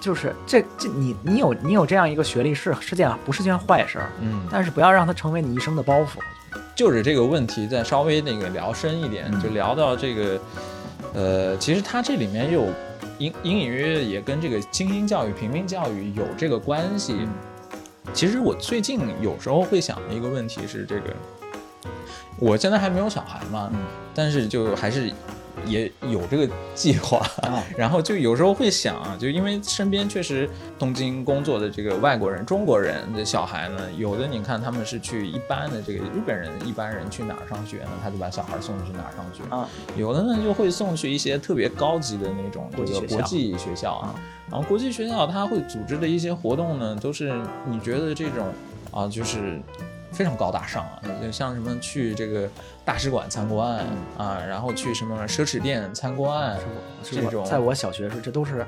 [0.00, 6.06] 就是这这你你有你有这样一个学历是是件不是件坏事儿，嗯，但是不要让它成为你一生的包袱。
[6.74, 10.40] 就是这个问题再稍微那个聊深一点，就聊到这个。
[11.14, 12.66] 呃，其实它这里面有
[13.18, 17.26] 隐隐隐约约也跟这个精英教育、平民教育有这个关系。
[18.12, 21.14] 其实我最近有时候会想的一个问题是，这个
[22.38, 23.70] 我现在还没有小孩嘛，
[24.14, 25.12] 但是就还是。
[25.66, 27.24] 也有这个计划，
[27.76, 39.42] 然后就有时候会想啊，就因为身边确实东京工作的这个外国人、中国人的小孩呢，有的你看他们是去一般的这个日本人一般人去哪儿上学呢，他就把小孩送去哪儿上学。
[39.54, 44.14] 啊，有的呢就会送去一些特别高级的那种这个国际学校啊，
[44.50, 47.32] 然后国际学校他会组织的一些活动呢，都是
[47.66, 48.52] 你觉得这种
[48.90, 49.60] 啊，就是。
[50.12, 52.48] 非常高大上啊，就像什么去这个
[52.84, 53.84] 大使馆参观
[54.16, 56.56] 啊，然后去什么奢侈店参观，
[57.02, 58.66] 这种，在我小学时候，这都是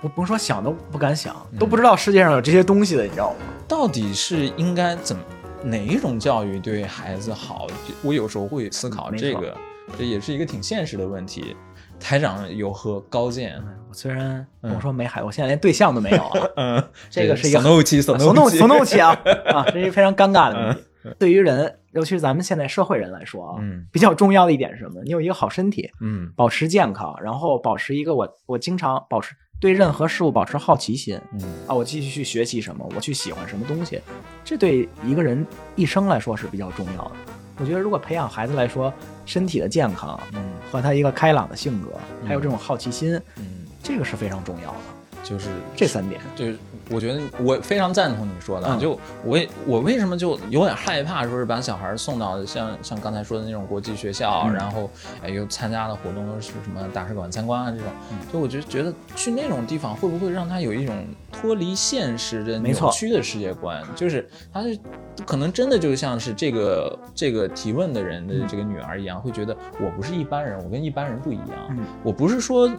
[0.00, 3.36] 不甭说想都不敢想，都不知道世界上有这些东西的，你知道吗？
[3.66, 5.22] 到底是应该怎么
[5.64, 7.66] 哪一种教育对孩子好？
[8.02, 9.56] 我有时候会思考这个，
[9.98, 11.56] 这也是一个挺现实的问题。
[11.98, 13.60] 台长有何高见？
[13.88, 16.48] 我虽然我说没孩子，我现在连对象都没有啊。
[16.56, 19.10] 嗯， 这个是一个怒气，怂怒气，怂怒气啊
[19.52, 19.64] 啊！
[19.66, 20.82] 这是一个非常尴尬的问题。
[21.18, 25.00] 对于人，尤其是咱们现在社会人来说啊，比较重要的一点是什么？
[25.04, 34.00] 你有一个好身体，嗯，保持健康，然后保持一个我我经常保持对任何事物保持好奇心，嗯啊，我继续去学习什么，我去喜欢什么东西，
[34.44, 37.12] 这对一个人一生来说是比较重要的。
[37.58, 38.92] 我觉得，如果培养孩子来说，
[39.26, 41.90] 身体的健康，嗯，和他一个开朗的性格，
[42.26, 43.44] 还有这种好奇心，嗯，
[43.82, 44.78] 这个是非常重要的。
[45.22, 46.56] 就是这三点，就是
[46.90, 48.76] 我觉得我非常赞同你说的。
[48.78, 54.88] 就我我为什么就有点害怕，说是把小孩送到像像刚才说的那种国际学校，然后
[55.22, 57.86] 哎又参加的活动都是什么大使馆参观啊这种，
[58.32, 60.94] 就我就觉得去那种地方会不会让他有一种
[61.32, 63.82] 脱离现实的扭曲的世界观？
[63.94, 64.78] 就是他是
[65.26, 72.70] 可能真的就像是这个这个提问的人的这个女儿一样，会觉得我不是一般人，我跟一般人不一样，我不是说。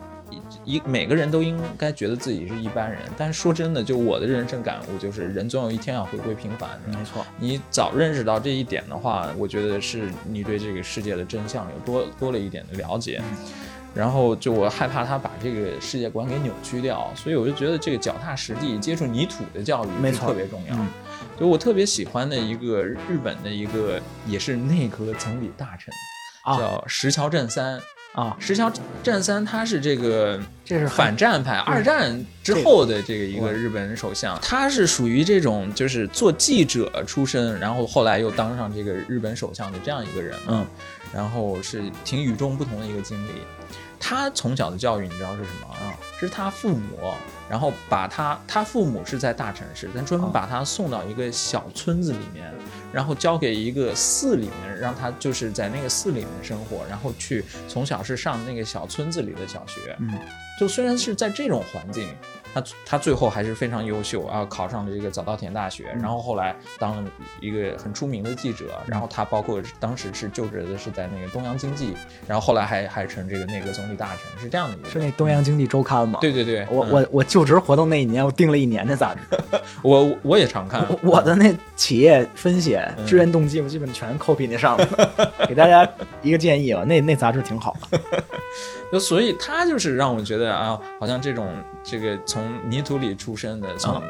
[0.65, 6.69] 一每个人都应该觉得自己是一般人，但是说真的，就我的人生感悟就是，人总有一天要回归平凡。
[6.85, 13.21] 没错，你早认识到这一点的话，我觉得是你对这个世界的真相有多多了一点的了解。
[13.95, 20.75] 然后就我害怕他把这个世界观给扭曲掉，所以我就觉得这个脚踏实地、接触泥土的教育没错特别重要。
[21.39, 25.91] 就我特别喜欢的一个日本的一个也是内阁总理大臣，
[26.45, 27.81] 叫石桥正三。
[28.17, 28.71] 啊，石桥
[29.03, 40.65] 战三他是这个，这是反战派，二战之后的这个一个日本首相，他是属于这种就是做记者出身，然后后来又当上这个日本首相的这样一个人，嗯，
[41.13, 43.31] 然后是挺与众不同的一个经历。
[43.99, 45.93] 他从小的教育你知道是什么啊？
[46.19, 47.13] 是他父母，
[47.49, 52.53] 然后把他，他父母是在大城市，但专门把他送到一个小村子里面。
[52.93, 60.17] 然后交给一个寺里面，让他就是在那个寺里面生活，然后去从小是上那个小村子里的小学，嗯，
[60.57, 62.07] 就虽然是在这种环境。
[62.59, 71.95] 他他最后还是非常优秀啊，考上了这个早稻田大学，然后后来当了一个很出名的记者，然后他包括当时是就职的是在那个东洋经济，
[72.27, 74.89] 然后后来还还成这个内阁总理大臣，是这样的一个。
[74.89, 76.19] 是那东洋经济周刊吗？
[76.21, 79.21] 对对对，我我我就职活动那一年，我订了一年的杂志，
[79.83, 84.87] 我我也常看，我的那企业分析、志愿动机，我基本全 copy 那上面，
[85.47, 85.87] 给大家
[86.21, 87.99] 一个建议吧，那那杂志挺好的。
[88.89, 91.49] 就所以他就是让我觉得啊，好像这种
[91.83, 94.01] 这个从泥土里出生的，从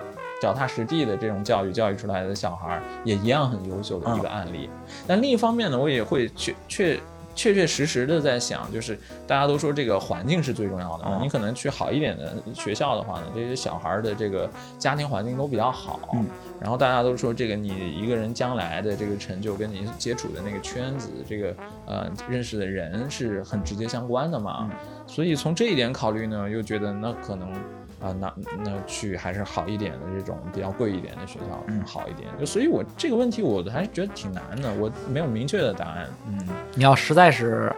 [0.41, 4.69] 脚踏实地的这种教育教育出来的小孩儿，也一样很优秀的一个案例。
[5.07, 6.99] 但另一方面呢，我也会确确
[7.33, 14.47] 确确实实的在想，就是大家都说这个环境是最重要的你可能去好一点的学校的话呢，这些小孩儿的这个
[14.77, 16.25] 家庭环境都比较好，嗯。
[16.59, 17.69] 然后大家都说这个你
[17.99, 21.55] 一个人将来的这个成就跟你接触的那个圈子，这个
[21.87, 24.69] 呃认识的人是很直接相关的嘛，
[25.07, 27.51] 所以从这一点考虑呢，又觉得那可能。
[27.99, 28.33] 啊，那
[28.63, 36.07] 那去还是好一点的这种比较贵一点的学校嗯好一点，就所以我这个问题我还是觉得挺难的，我没有明确的答案。
[36.27, 37.73] 嗯你要实在是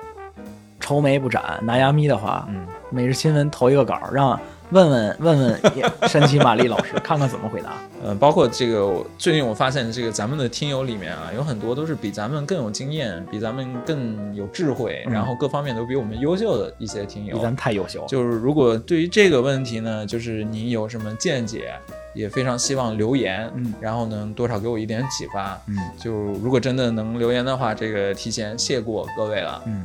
[0.79, 4.39] 愁眉不展、拿牙咪的话，嗯，每日新闻投一个稿，让
[4.71, 5.61] 问问问问
[6.07, 7.73] 山崎玛丽老师，看看怎么回答。
[8.03, 17.41] 呃，包括这个，我最近我发现这个咱们的听友里面啊，有很多都是比咱们更有经验，比咱们更有智慧，嗯然后各方面都比我们优秀的一些听友比。
[17.41, 21.73] 咱们太优秀，就是如果对于这个问题呢，就是您有什么见解，
[22.13, 25.59] 也非常希望留言，嗯然后能多少给我一点启发。
[25.67, 29.61] 嗯就如果真的能留言的话，这个提前谢过各位了。
[29.65, 29.83] 嗯，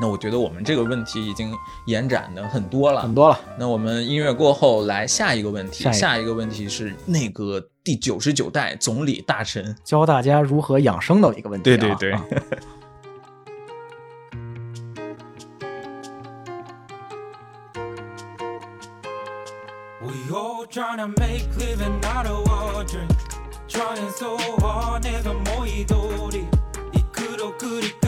[0.00, 1.52] 那我觉得我们这个问题已经
[1.86, 3.02] 延展的很多了。
[3.02, 12.14] 很多了那我们音乐过后来下一个问题下一个问题是那个第九十九代总理大臣教大家如何养生的一个问题对对对
[20.70, 23.08] tryna make living out of our dream.
[23.68, 26.46] trying so hard never more easily
[27.58, 28.07] could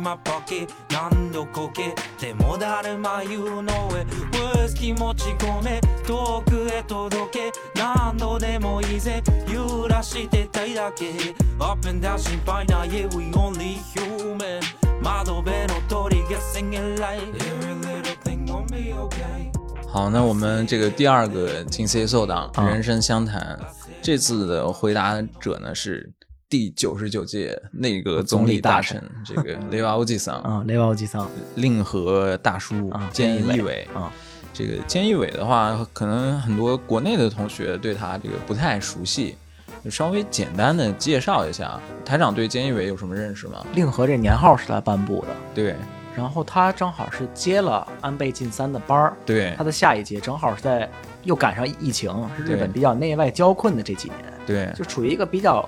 [0.00, 0.72] in my pocket.
[0.90, 11.12] 何度こけても誰も言うのへ Words 気持ち込め遠くへ届け何度でもいいぜ揺らしてたいだけ
[11.60, 14.60] Up and down 心配ない Yeah we only human
[15.02, 19.52] 窓辺の鳥が singing like Every little thing gon' be okay
[19.88, 23.58] 好，那我们这个第二个金 C 奏档啊人生相谈，
[24.02, 26.12] 这次的回答者呢是
[26.51, 33.87] 第九十九届内阁总理大臣，这个雷瓦欧吉桑，啊，雷瓦欧吉桑令和大叔啊，菅义伟伟。
[33.93, 34.11] 啊，
[34.51, 39.37] 这个菅义伟的话，可能很多国内的同学对他这个不太熟悉，
[39.81, 41.79] 就稍微简单的介绍一下。
[42.03, 43.65] 台长对菅义伟有什么认识吗？
[43.73, 45.73] 令和这年号是他颁布的，对
[46.17, 50.91] 然后他正好是接了安倍晋三的班儿，对他的下一届正好是在
[51.23, 55.67] 又赶上疫情，是日本比较内外交困的这几年，对就处于一个比较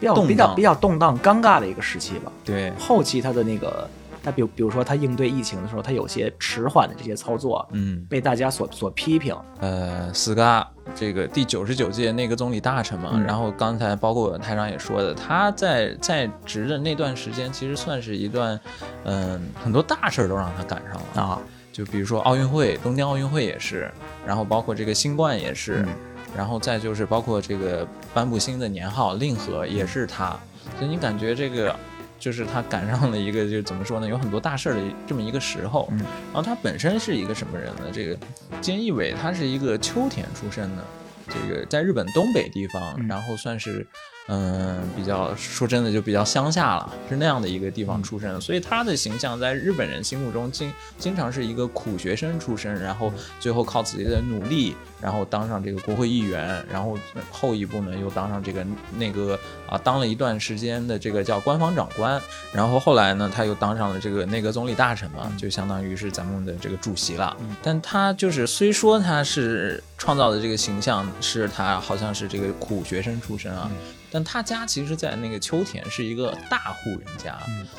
[0.00, 2.32] 比较动荡比较比较动荡、尴尬的一个时期吧。
[2.44, 3.88] 对，后期他的那个，
[4.22, 8.04] 他比如比如说他应对疫情的时候，他有些迟缓的这些操作，嗯。
[8.08, 9.36] 被大家所所批评。
[9.60, 18.58] 呃，斯嘎这个第九十九届内阁总理大臣嘛，嗯然后刚才包括台长也说的，他在在职的那段时间，其实算是一段，
[19.04, 21.38] 嗯、很多大事儿都让他赶上了啊。
[21.70, 23.88] 就比如说奥运会，东京奥运会也是，
[24.26, 25.94] 然后包括这个新冠也是，嗯
[26.36, 30.38] 然后再就是包括这个颁布新的年号令和也是他，
[30.78, 31.74] 所以你感觉这个。
[32.20, 35.86] 就是他赶上了一个，就怎么说呢，有很多大事儿的这么一个时候。
[35.92, 37.82] 嗯然后他本身是一个什么人呢？
[37.92, 38.18] 这个
[38.60, 40.82] 菅义伟他是一个秋田出身的，
[41.28, 43.86] 这个在日本东北地方，嗯然后算是
[44.28, 53.10] 嗯比较说真的就比较乡下了，是那样的一个地方出身，所以他的形象在日本人心目中经经常是一个苦学生出身，然后
[53.40, 56.98] 最后靠自己的努力，然后当上这个国会议员，然后
[57.30, 58.66] 后一步呢又当上这个
[58.98, 62.20] 那个啊当了一段时间的这个叫官方长官，
[62.52, 67.34] 然后后来呢他又当上了这个内阁总理大臣嘛，就相当于是咱们的这个主席了。
[67.62, 73.70] 但他就是虽说他是创造的这个形象是他好像是这个苦学生出身啊。
[74.10, 77.38] 但他家其实，在那个秋田是一个大户人家，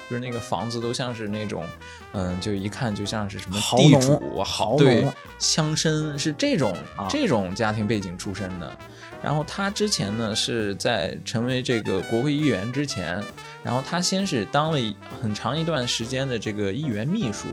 [0.09, 1.65] 就是那个房子都像是那种，
[2.13, 5.05] 嗯，就一看就像是什么地主、豪对
[5.39, 8.71] 乡绅是这种、啊这种家庭背景出身的。
[9.21, 13.21] 然后他之前呢是在成为这个国会议员之前，
[13.63, 14.79] 然后他先是当了
[15.21, 17.47] 很长一段时间的这个议员秘书，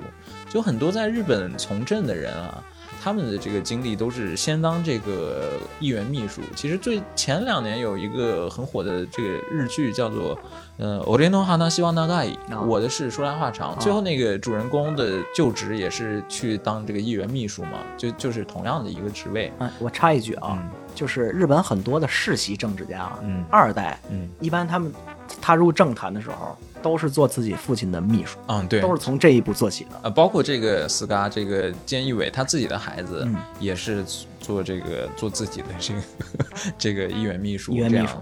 [0.49, 2.63] 就很多在日本从政的人啊。
[3.04, 6.42] 他们的这个经历都是先当这个议员秘书。
[6.56, 10.38] 其实最前两年有一个很 火的这个日剧，叫做
[10.78, 13.78] 呃《俺の話は長い》，啊我的事说来话长。
[13.80, 19.52] 最后那个主人公的就职也是去当这个议员秘书嘛，就就是同样的一个职位。
[19.60, 24.92] 嗯，我插一句啊，嗯就是日本很多的世袭政治家，嗯二代，嗯一般他们
[25.42, 29.91] 踏入政坛的时候， 都是做自己父亲的秘书，嗯，对，都是从这一步做起的。
[30.05, 34.05] 呃，包括这个斯嘎这个菅义伟他自己的孩子嗯也是
[34.39, 36.01] 做这个做自己的这个
[36.79, 38.19] 这个议员秘书，这样议员秘书。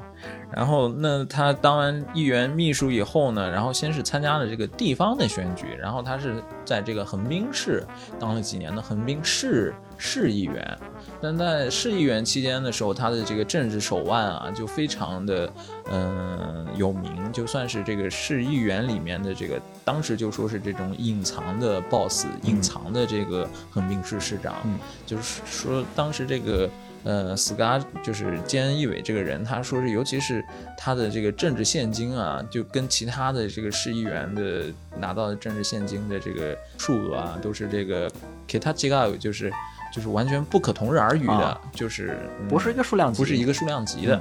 [0.51, 7.85] 然后，那他当完议员秘书以后呢，然后先是参加了这个地方的选举，然后他是在这个横滨市
[8.19, 10.79] 当了几年的横滨市市议员。
[11.21, 15.53] 但在市议员期间的时候，他的这个政治手腕啊，就非常的
[15.91, 26.69] 嗯、有名，就算是这个市议员里面的这个，当时就说是这种隐藏的 boss，隐藏的这个横滨市市长，嗯就是说当时这个。
[27.05, 30.43] 呃，，Scar 就是菅义伟这个人，他说是，尤其是
[30.77, 34.65] 他的这个政治现金啊，就跟其他的这个市议员的
[34.99, 38.11] 拿到的政治现金的这个数额啊，都是这个
[38.49, 39.53] kita 就是
[39.95, 44.21] 就是完全不可同日而语的，啊就是、嗯不是一个数量级，不是一个数量级的。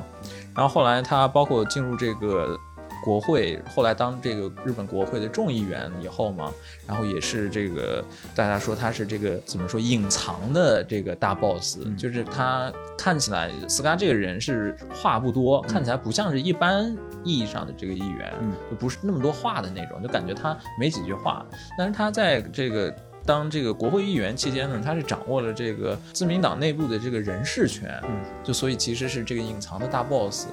[0.53, 2.59] 然后后来他包括进入这个
[3.03, 6.51] 国会，后来当这个日本国会的众议员以后嘛，
[6.87, 21.45] 然后也是这个大家说他是这个怎么说隐藏的这个大 boss，、嗯就是他看起来斯卡这个人是话不多，看起来不像是一般意义上的这个议员，嗯就不是那么多话的那种，就感觉他没几句话，
[21.77, 22.95] 但是他在这个。
[23.25, 30.47] 当这个国会议员期间呢，他是掌握了这个自民党内部的这个人事权，嗯，就所以其实是这个隐藏的大 boss。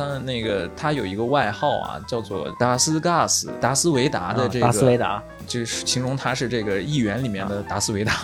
[0.00, 8.14] 当然，那个他有一个外号啊，叫做达斯嘎斯，达斯维达的这个，啊达斯维达，就是形容他是这个议员里面的达斯维达，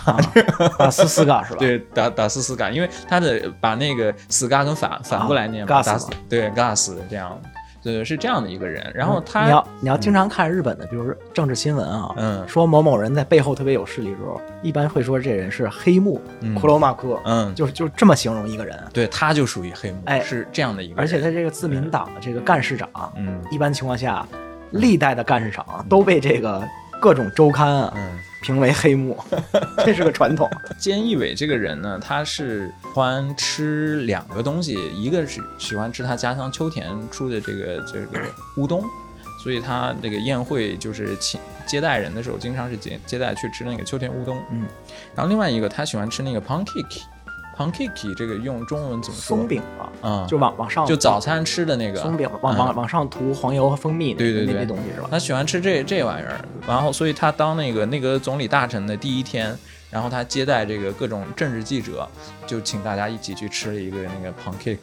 [0.79, 1.59] 达斯斯嘎是吧？
[1.59, 7.39] 对，达达斯斯嘎，因为他的把那个斯嘎跟反反过来念嘛，嘎斯达斯对嘎斯这样，
[7.93, 8.91] 对，是这样的一个人。
[8.93, 18.77] 然后他，你要你要经常看日本的，比如说政治新闻啊，嗯说某某人在背后特别有势力的时候，一般会说这人是黑幕，嗯库罗马克，嗯，就是就是这么形容一个人。
[18.91, 24.27] 对，他就属于黑幕，哎是这样的一个人，而且他这个自民党的这个干事长，嗯一般情况下，
[24.71, 26.61] 历代的干事长都被这个
[26.99, 28.19] 各种周刊啊嗯。
[28.41, 29.17] 评为黑幕，
[29.85, 30.49] 这是个传统。
[30.79, 38.19] 菅义伟这个人呢，他是喜欢吃两个东西，一个是喜欢吃他家乡秋田出的这个这个
[38.57, 38.83] 乌冬，
[39.43, 44.41] 所以他这个宴会就是请接待人的时候，经常是接接待去吃那个秋田乌冬。
[44.51, 44.65] 嗯，
[45.15, 47.01] 然后另外一个他喜欢吃那个 pancake。
[47.57, 49.37] Pancake 这个用中文怎么说？
[49.37, 55.07] 松饼吧，嗯，就往往上就早餐吃的那个松饼，往往往上涂黄油和蜂蜜对对对那东西是吧？
[55.09, 59.57] 他喜欢吃这这玩意儿，然后所以他当那个内阁总理大臣的第一天，
[59.89, 62.07] 然后他接待这个各种政治记者，
[62.45, 64.77] 就请大家一起去吃了一个那个 pancake。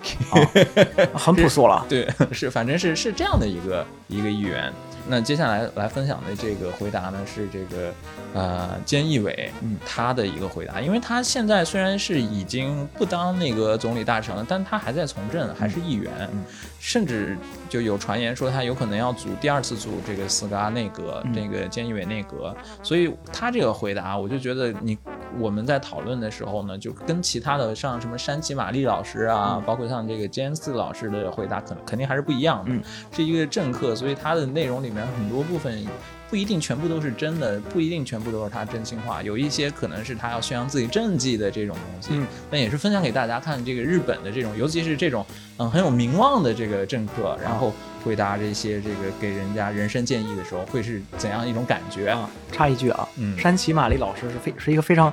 [1.14, 1.85] 很朴素了。
[1.89, 4.72] 对， 是反正是是这样的一个一个议员。
[5.07, 7.92] 那接下来来分享的这个回答呢，是这个
[8.34, 9.78] 呃菅义伟嗯。
[9.86, 16.44] 他的一个回答，因为他现在虽然是已经不当那个总理大臣了，但他还在从政，还是议员，嗯
[16.85, 17.35] 甚至
[17.66, 21.32] 就有传言说他有可能要组第二次组这个斯嘎内阁，嗯。
[21.32, 24.99] 这个菅义伟内阁，所以他这个回答，我就觉得你
[25.39, 29.62] 我们在讨论的时候呢，就跟其他的像什么山崎玛丽老师啊，嗯。
[29.64, 32.70] 包括像这个菅四老师的回答，可能肯定还是不一样的。
[32.70, 32.82] 嗯。
[33.12, 35.82] 是一个政客，所以他的内容里面很多部分
[36.31, 42.09] 不一定全部都是真的，不一定全部都是他真心话，有一些可能是他要宣扬自己政绩的这种东西。
[42.12, 45.25] 嗯，但也是分享给大家看，这个日本的这种，尤其是这种
[45.59, 47.72] 嗯很有名望的这个政客，然后
[48.05, 52.09] 回答这些这个给人家人生建议的时候，会是怎样一种感觉？
[52.09, 55.12] 啊，插一句啊，嗯山崎玛丽老师是非是一个非常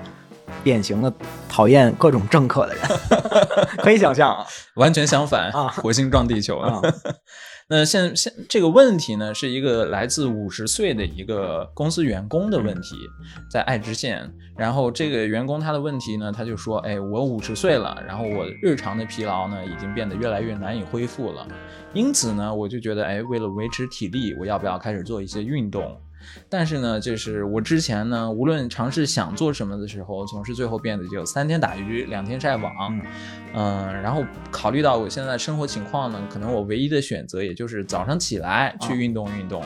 [0.64, 1.14] 典型的
[1.48, 2.84] 讨厌各种政客的人，
[3.84, 4.46] 可以想象啊
[4.76, 6.82] 完全相反啊火星撞地球啊。
[7.74, 12.98] 那现现这个问题呢，是一个来自五十岁的一个公司员工的问题，
[13.50, 14.30] 在爱知县。
[14.58, 21.48] 然后这个员工他的问题呢，他就说：“哎，我五十岁了，然后我日常的疲劳呢，已经变得越来越难以恢复了。
[21.94, 25.98] 因此呢，我就觉得，哎，为了维持体力，我要不要开始做一些运动？
[26.50, 33.02] 但是呢，就是我之前呢，无论尝试想做什么的时候，总是最后变得就三天打鱼两天晒网，嗯。
[33.54, 39.62] 嗯，然后考虑到我现在生活情况呢，可能我唯一的选择也就是早上起来去运动运动，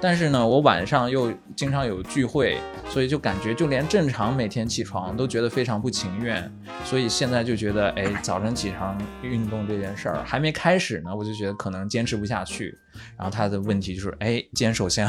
[0.00, 2.58] 但是呢，我晚上又经常有聚会，
[2.88, 6.50] 所以就感觉就连正常每天起床都觉得非常不情愿，
[6.84, 12.76] 所以现在就觉得，哎，早晨起床运动这件事儿还没开始呢，我就觉得可能坚持不下去。
[13.16, 15.08] 然后他的问题就是，哎，今天首先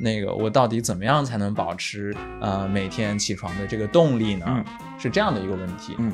[0.00, 4.44] 那个我到底怎么样才能保持呃每天起床的这个动力呢？
[4.48, 4.64] 嗯
[4.96, 5.96] 是这样的一个问题。
[5.98, 6.12] 嗯，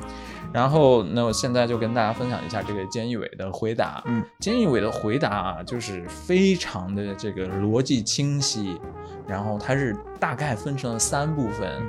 [0.52, 4.02] 然后那我现在就跟大家分享一下这个菅义伟的回答。
[4.06, 8.80] 嗯，菅义伟的回答啊，就是非常的这个逻辑清晰，
[9.26, 11.82] 然后它是大概分成了三部分。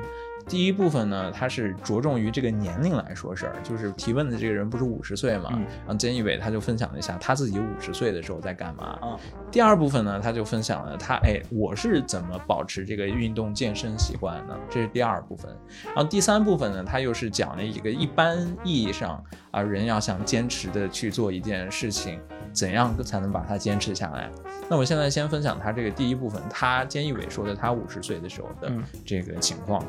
[0.47, 8.97] 第一部分呢，它是着重于这个年龄来说事儿，就是提问的这个人不是五十岁嘛，嗯然后菅义伟他就分享了一下他自己五十岁的时候在干嘛。
[9.01, 9.17] 啊
[9.51, 15.55] 第二部分呢，他就分享了他哎我是怎么保持这个运动健身习惯的，这是第二部分。
[15.85, 22.19] 然后第三部分呢，他又是讲了一个一般意义上啊人要想坚持的去做一件事情，
[22.53, 24.29] 怎样才能把它坚持下来。
[24.69, 29.85] 那我现在先分享他这个第一部分，他菅义伟说的他五十岁的时候的嗯这个情况。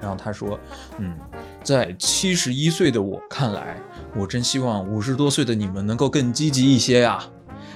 [0.00, 0.58] 然后他说，
[0.98, 1.14] 嗯，
[1.62, 3.76] 在七十一岁的我看来，
[4.14, 7.22] 我真希望五十多岁的你们能够更积极一些呀、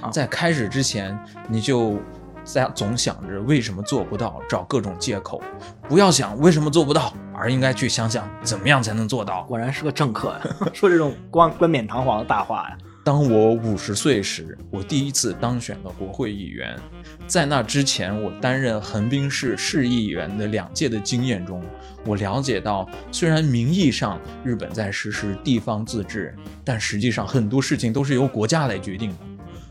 [0.01, 1.99] 啊在开始之前，你就
[2.43, 5.43] 在总想着为什么做不到，找各种借口，
[5.89, 9.43] 不要想为什么做不到，而应该去想想怎么样才能做到。
[9.43, 10.41] 果然是个政客呀，
[10.73, 12.79] 说这种冠冠冕堂皇的大话呀。
[13.03, 16.79] 当我五十岁时，我第一次当选了国会议员。
[17.27, 21.65] 在那之前，我担任横滨市市议员的两届的经验中，
[22.05, 29.17] 我了解到，虽然名义上日本在实施地方自治，但实际上很多事情都是由国家来决定的。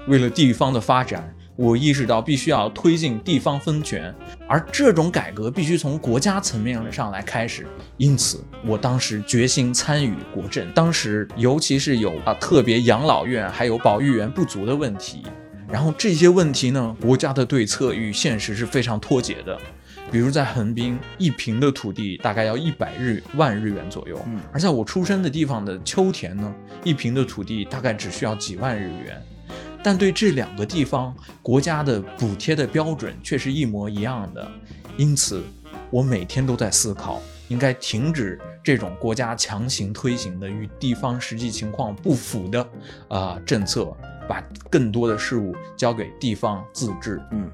[0.07, 4.13] 为了地方的发展，我意识到必须要推进地方分权，
[4.49, 7.67] 而这种改革必须从国家层面上来开始。
[7.97, 10.69] 因此，我当时决心参与国政。
[10.73, 15.21] 当时，尤其是有啊特别养老院还有保育员不足的问题，
[15.69, 19.55] 然后这些问题呢，国家的对策与现实是非常脱节的。
[20.11, 26.51] 比如在横滨，一平的土地大概要一百日万日元左右，嗯而在我出生的地方的秋田呢，
[26.83, 29.21] 一平的土地大概只需要几万日元。
[29.83, 34.45] 但对这两个地方，国家的补贴的标准却是一模一样的，
[34.97, 35.43] 因此，
[35.89, 42.67] 我每天都在思考，应该停止这种国家强行推行的与地方实际情况不符的
[43.07, 43.95] 啊、政策，
[44.27, 47.21] 把更多的事物交给地方自治。
[47.31, 47.49] 嗯，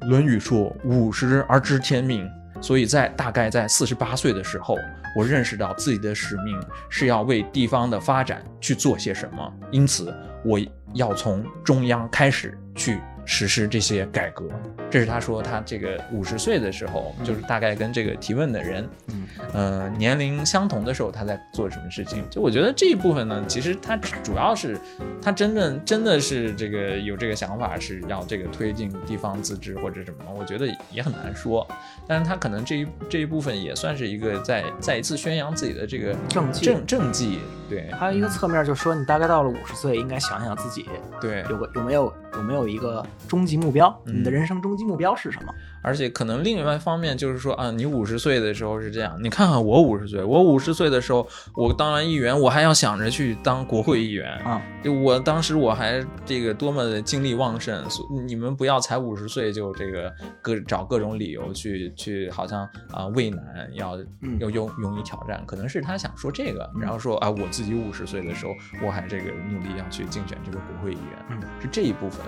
[0.06, 2.28] 《论语》说：“五十而知天命。”
[2.62, 4.76] 所以在大概在四十八岁的时候，
[5.16, 10.60] 我认识到自己的使命是要为地方的发展去做些什么，因此我
[10.94, 13.00] 要从中央开始去
[13.30, 14.44] 实施这些改革。
[14.90, 22.28] 这是他说他这个五十岁的时候，就是大概跟这个提问的人，嗯，呃，年龄相同的时候他在做什么事情。
[22.28, 24.76] 就我觉得这一部分呢，其实他主要是
[25.22, 31.64] 他真正真的是这个有这个想法是要这个推进地方自治或者什么，我觉得也很难说。
[32.08, 40.88] 但是他可能这一这一部分也算是一个在再一次宣扬自己的这个政绩政政绩，对还有一个侧面就是说，你大概到了五十岁，应该想想自己
[41.20, 44.20] 对，有个有没有有没有一个终极目标，嗯。
[44.20, 45.54] 你的人生终极目标是什么？
[45.82, 54.30] 而且可能另外一方面就是说啊，你五十岁的时候是这样，你看看我五十岁，我五十岁的时候，我当完议员，我还要想着去当国会议员。
[54.40, 60.12] 啊，就我当时我还这个多么的精力旺盛，所你们不要才五十岁就这个
[60.42, 63.42] 各找各种理由去去好像啊畏难
[63.74, 64.38] 要嗯。
[64.40, 68.52] 要勇勇于挑战，可能是他想说这个，然后说啊我自己五十岁的时候
[68.82, 71.40] 我还这个努力要去竞选这个国会议员，嗯。
[71.60, 72.24] 是这一部分。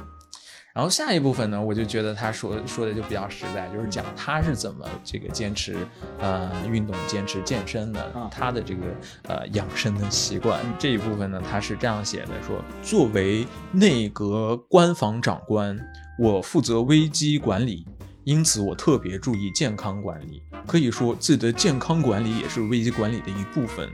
[0.75, 5.77] 然后下一部分呢，我就觉得他说说的就比较实在，就是讲他是怎么这个坚持
[6.19, 8.83] 呃运动、坚持健身的，啊他的这个
[9.29, 10.61] 呃养生的习惯。
[10.79, 15.79] 这一部分呢，他是这样写的：说作为内阁官房长官，
[16.19, 17.87] 我负责危机管理。
[18.25, 20.41] 因此，我特别注意健康管理。
[20.65, 23.89] 可以说，自己的健康管理也是危机管理的一部分。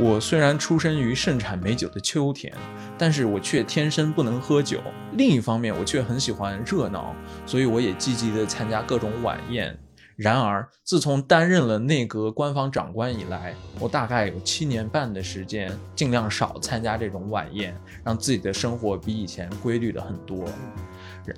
[0.00, 2.54] 我虽然出生于盛产美酒的秋田，
[2.96, 4.80] 但是我却天生不能喝酒。
[5.14, 7.12] 另一方面，我却很喜欢热闹，
[7.44, 9.76] 所以我也积极地参加各种晚宴。
[10.14, 20.44] 然而，自从担任了内阁官方长官以来，我大概有七年半的时间，尽量少参加这种晚宴，让自己的生活比以前规律了很多。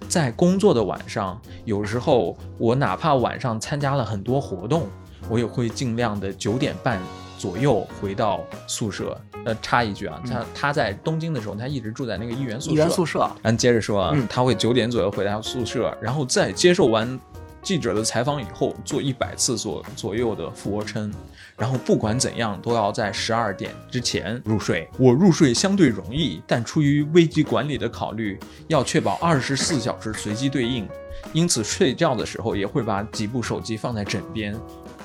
[0.06, 4.86] 在工作的晚上，有时候我哪怕晚上参加了很多活动，
[5.30, 7.00] 我也会尽量的九点半
[7.40, 9.18] 左右回到宿舍。
[9.46, 12.72] 呃，插一句啊，他他在东京的时候，他一直住在那个议员宿舍。
[12.72, 17.18] 议员宿舍，然后接着说啊，嗯他会九点左右回到宿舍，然后在接受完
[17.62, 21.10] 记者的采访以后，做一百次左左右的俯卧撑，
[21.56, 24.86] 然后不管怎样都要在十二点之前入睡。
[24.98, 28.38] 我入睡相对容易，但出于危机管理的考虑，
[28.68, 30.86] 要确保二十四小时随机对应，
[31.32, 34.54] 因此睡觉的时候也会把几部手机放在枕边，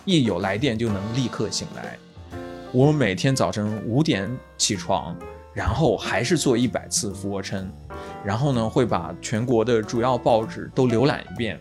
[0.03, 1.97] 一有来电就能立刻醒来。
[2.75, 5.15] 我每天早晨五点起床，
[5.53, 7.71] 然后还是做一百次俯卧撑。
[8.21, 11.57] 然后呢会把全国的主要报纸都浏览一遍，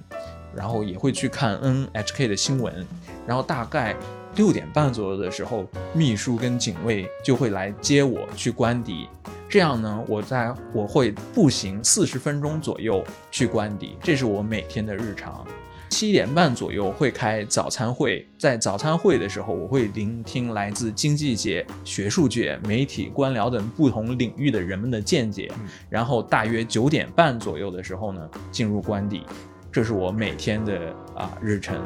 [0.57, 2.85] 然后也会去看 NHK 的新闻，
[3.29, 3.95] 然后大概
[4.35, 9.07] 六点半左右的时候，秘书跟警卫就会来接我去官邸。
[9.49, 15.47] 这样呢，我在我会步行四十分钟左右去官邸，这是我每天的日常。
[15.95, 25.49] 七点半左右会开早餐会，在早餐会的时候，我会聆听来自经济界、学术界、媒体、官僚等不同领域的人们的见解。
[25.89, 29.23] 然后大约九点半左右的时候呢，进入官邸，
[29.71, 31.81] 这是我每天的啊日程。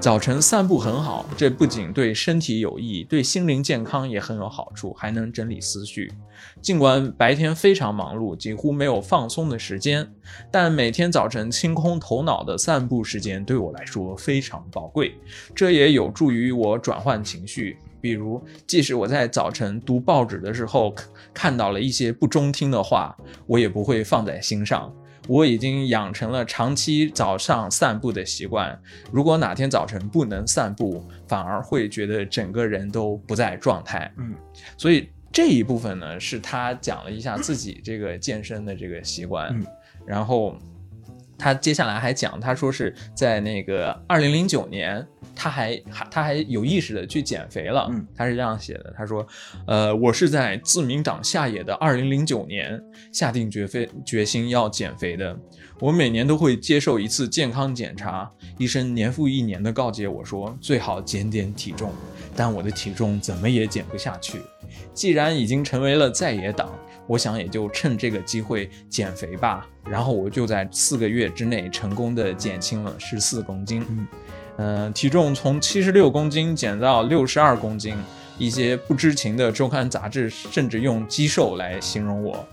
[0.00, 6.10] 早晨散步很好，这不仅对身体有益，对心灵健康也很有好处，还能整理思绪。
[6.62, 10.10] 尽管白天非常忙碌，几乎没有放松的时间，
[10.50, 15.14] 但每天早晨清空头脑的散步时间对我来说非常宝贵，
[15.54, 17.76] 这也有助于我转换情绪。
[18.00, 20.94] 比如，即使我在早晨读报纸的时候
[21.34, 23.14] 看到了一些不中听的话，
[23.46, 24.90] 我也不会放在心上。
[25.28, 28.78] 我已经养成了长期早上散步的习惯。
[29.12, 34.12] 如果哪天早晨不能散步，反而会觉得整个人都不在状态。
[34.16, 34.34] 嗯，
[34.76, 39.48] 所以这一部分呢，是他讲了一下自己这个健身的这个习惯。
[39.54, 39.66] 嗯，
[40.06, 40.56] 然后
[41.40, 45.04] 他接下来还讲，他说是在那个二零零九年。
[45.32, 49.26] 他还还他还有意识的去减肥了，嗯，他是这样写的，他说，
[49.66, 52.78] 呃，我是在自民党下野的二零零九年
[53.10, 55.34] 下定决非决心要减肥的，
[55.78, 61.90] 我每年都会接受一次健康检查，医生年复一年的告诫我说最好减点体重，
[62.36, 64.42] 但我的体重怎么也减不下去，
[64.92, 66.70] 既然已经成为了在野党，
[67.10, 74.06] 我想也就趁这个机会减肥吧，然后我就在四个月之内成功的减轻了十四公斤，嗯。
[74.56, 77.96] 呃，体重从七十六公斤减到六十二公斤，
[78.38, 82.46] 一些不知情的周刊杂志甚至用“肌瘦”来形容我，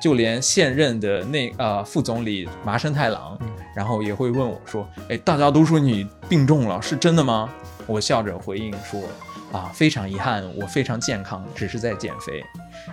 [0.00, 3.38] 就连现任的内呃副总理麻生太郎，
[3.76, 7.46] 然后也会问我说：“哎，大家都说你病重了，是真的吗？”
[7.86, 9.02] 我笑着回应说
[9.52, 12.42] ：“啊，非常遗憾，我非常健康，只是在减肥。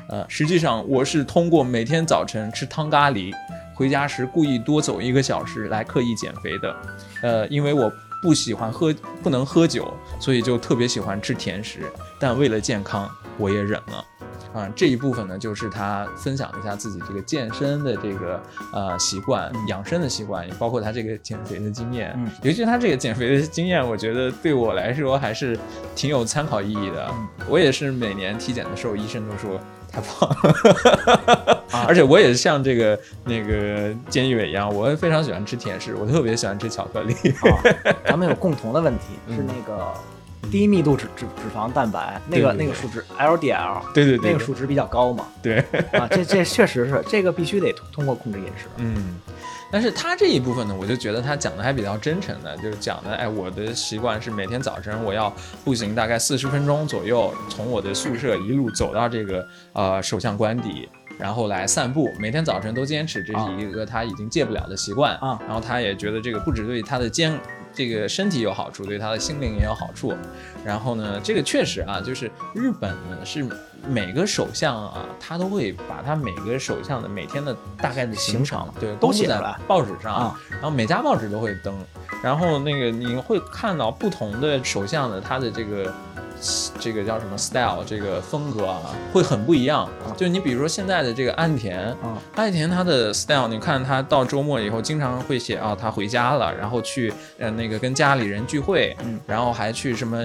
[0.09, 3.33] 呃，实际上我是通过每天早晨吃汤咖喱，
[3.73, 6.75] 回家时故意多走一个小时来刻意减肥的。
[7.21, 7.91] 呃，因为我。”
[8.21, 8.91] 不喜欢喝，
[9.21, 11.81] 不能喝酒，所以就特别喜欢吃甜食。
[12.19, 14.05] 但为了健康，我也忍了。
[14.51, 18.41] 啊，这一部分呢，就是他分享一下自己这个健身的这个
[18.73, 22.15] 呃习惯，养生的习惯，也包括他这个减肥的经验。
[22.17, 25.59] 嗯，尤其他这个减肥的经验，我觉得对我来说还是
[25.93, 27.13] 挺有参考意义的。
[27.47, 29.59] 我也是每年体检的时候，医生都说。
[29.95, 30.29] 太胖，
[31.87, 37.15] 而且我也是像这个那个监狱伟一样，我非常喜欢吃甜食，我特别喜欢吃巧克力。
[38.05, 39.93] 咱们有 共同的问题是那个
[40.51, 45.25] 低密度脂脂脂肪蛋白，那个那个数值 LDL，对对对，那个数值比较高嘛。
[45.41, 45.59] 对
[45.93, 48.65] 啊，这这确实是这个必须得通过控制饮食。
[48.77, 49.15] 嗯。
[49.75, 55.29] 但是他这一部分呢，我就觉得他讲的还比较真诚的，就是讲的，哎，我的习惯是每天早晨我要
[55.65, 60.87] 步行大概四十分钟左右，从我的宿舍一路走到这个呃首相官邸，
[61.19, 65.37] 然后来散步，每天早晨都坚持，这是一个他已经戒不了的习惯啊。
[65.45, 67.37] 然后他也觉得这个不止对他的肩
[67.73, 70.13] 这个身体有好处，对他的心灵也有好处。
[70.63, 73.45] 然后呢，这个确实啊，就是日本呢是。
[73.87, 81.73] 每个首相啊，他都会把他每个首相的每天的大概的行程，对，都写在报纸上，然后每家报纸都会登，
[82.23, 85.93] 然后那个你会看到不同的首相的他的这个。
[86.79, 87.83] 这个叫什么 style？
[87.85, 88.81] 这个风格啊，
[89.11, 89.89] 会很不一样。
[90.17, 91.95] 就你比如说现在的这个安田，
[92.35, 100.23] 安田他的 style，你看他到周末以后，经常会写啊，他回家了，然后去呃那个跟家里人聚会，然后还去什么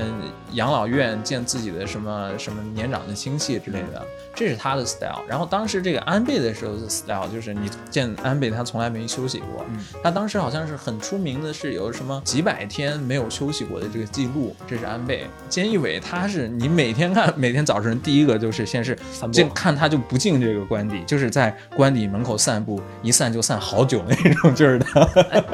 [0.52, 5.22] 养老院见自己的什么什么年长的亲戚之类的，这是他的 style。
[5.28, 9.64] 然后当时这个安倍的时候的 style，就是你见安倍他从来没休息过，
[10.02, 15.26] 他当时好像是很出名的是有什么几百天没有休息过的这个记录，这是安倍。
[15.48, 16.00] 菅义伟。
[16.02, 18.98] 他是你每天看，每天早晨第一个就是先是
[19.30, 24.86] 进看他就不进这个官邸，就是在官邸门口散步，一散就散好久那种劲儿的。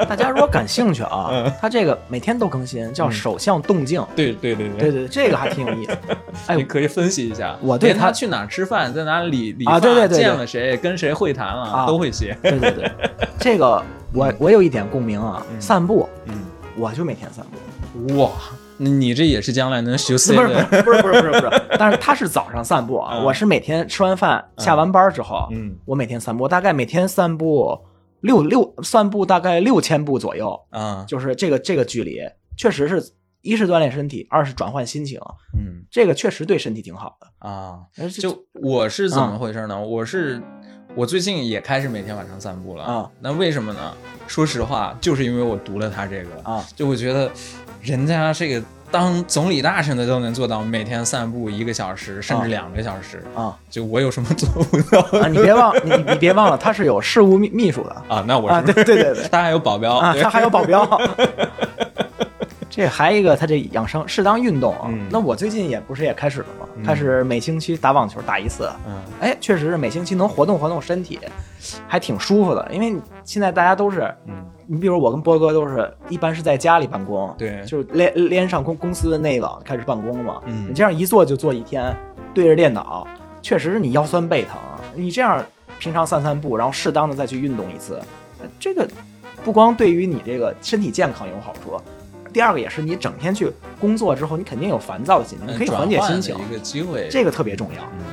[0.07, 4.03] 大家如果感兴趣啊， 他这个每天都更新，叫首相动静。
[4.15, 5.97] 对对对对对，这个还挺有意思。
[6.47, 9.79] 哎，你可以分析一下，我对他去哪吃饭，在哪里理啊？
[9.79, 12.37] 对对对，见了谁，跟谁会谈了，都会写。
[12.43, 12.91] 对对对，
[13.39, 13.81] 这个
[14.13, 16.33] 我我有一点共鸣啊，散步，嗯，
[16.77, 18.31] 我就每天散步，哇。
[18.79, 20.13] 你这也是将来能修？
[20.13, 27.75] 不是不是不是不是不是，但是他是早上散步啊， 我是每天吃完饭下完班之后，嗯，我每天散步，大概每天散步
[28.21, 32.19] 六六散步大概六千步左右啊，就是这个这个距离，
[32.55, 33.03] 确实是
[33.41, 35.19] 一是锻炼身体，二是转换心情，
[35.57, 37.79] 嗯，这个确实对身体挺好的啊。
[38.09, 39.79] 就我是怎么回事呢？
[39.79, 40.41] 我是。
[40.95, 43.07] 我最近也开始每天晚上散步了啊。
[43.19, 43.93] 那为什么呢？
[44.25, 47.29] 说实话，就是因为我读了他这个啊，就我觉得
[47.83, 58.23] 人家这个当总理大臣的都能做到每天散步一个小时，甚至啊两个小时啊，就我有什么 做不到啊，你别忘你你别忘了，他是有事务秘秘书的啊？
[58.25, 60.83] 那我啊，是对对对对 他还有保镖啊，他还有保镖。
[62.69, 64.87] 这还一个，他这养生适当运动啊。
[64.89, 66.67] 嗯那我最近也不是也开始了吗？
[66.85, 68.69] 开始每星期打网球打一次。
[68.87, 71.19] 嗯哎，确实是每星期能活动活动身体，
[71.87, 72.67] 还挺舒服的。
[72.71, 74.33] 因为现在大家都是，嗯，
[74.65, 80.41] 你比如我跟波哥都是一般是在家里办公，对就是连连上公公司的内网开始办公嘛。
[80.45, 81.95] 嗯你这样一坐就坐一天，
[82.33, 83.07] 对着电脑，
[83.41, 84.51] 确实是你腰酸背疼。
[84.93, 85.43] 你这样
[85.79, 87.99] 平常散散步，然后适当的再去运动一次，
[88.41, 88.87] 呃这个
[89.43, 91.79] 不光对于你这个身体健康有好处，
[92.33, 97.07] 第二个也是你整天去工作之后，你肯定有烦躁的心情，你可以转缓解心情，一个机会。
[97.09, 97.81] 这个特别重要。
[97.99, 98.05] 嗯，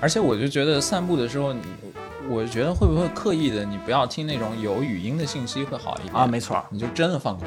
[0.00, 1.60] 而且我就觉得散步的时候，你
[2.28, 7.46] 我觉得会不会刻意的，你不要听那种有语音的信息会好一点啊，没错，你就真的放空。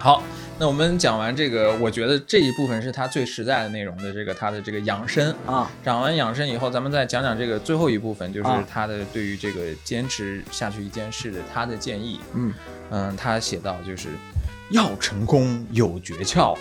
[0.00, 0.22] 好，
[0.60, 5.34] 那我们讲完这个，我觉得这一部分是他最实在的内容的这个他的这个养生。
[5.44, 12.20] 啊，讲完养生以后，咱们再讲讲这个最后一部分，就是啊他的对于这个坚持下去一件事的他的建议。
[12.34, 12.54] 嗯
[12.90, 14.10] 嗯，他写到就是
[14.70, 16.56] 要成功有诀窍，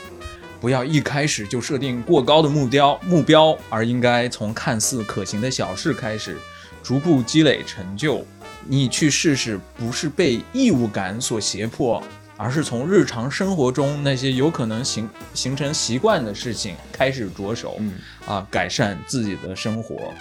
[0.61, 6.37] 不要一开始就设定过高的目标目标，而应该从看似可行的小事开始，
[6.81, 8.25] 逐步积累成就。
[8.65, 12.01] 你去试试，不是被义务感所胁迫，
[12.35, 17.93] 而是从日常生活中那些有可能形形成习惯的事情开始着手，嗯
[18.25, 20.13] 啊，改善自己的生活。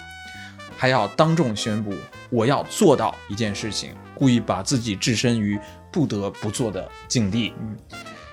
[0.77, 1.95] 还要当众宣布
[2.29, 5.59] 我要做到一件事情，故意把自己置身于
[5.97, 7.55] 不得不做的境地。
[7.59, 7.75] 嗯，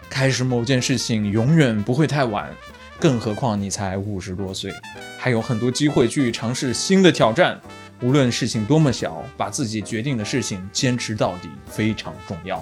[0.09, 2.53] 开始某件事情永远不会太晚，
[2.99, 4.69] 更何况你才五十多岁，
[5.17, 7.57] 还有很多机会去尝试新的挑战。
[8.01, 12.61] 无论事情多么小，把自己决定的事情坚持到底非常重要。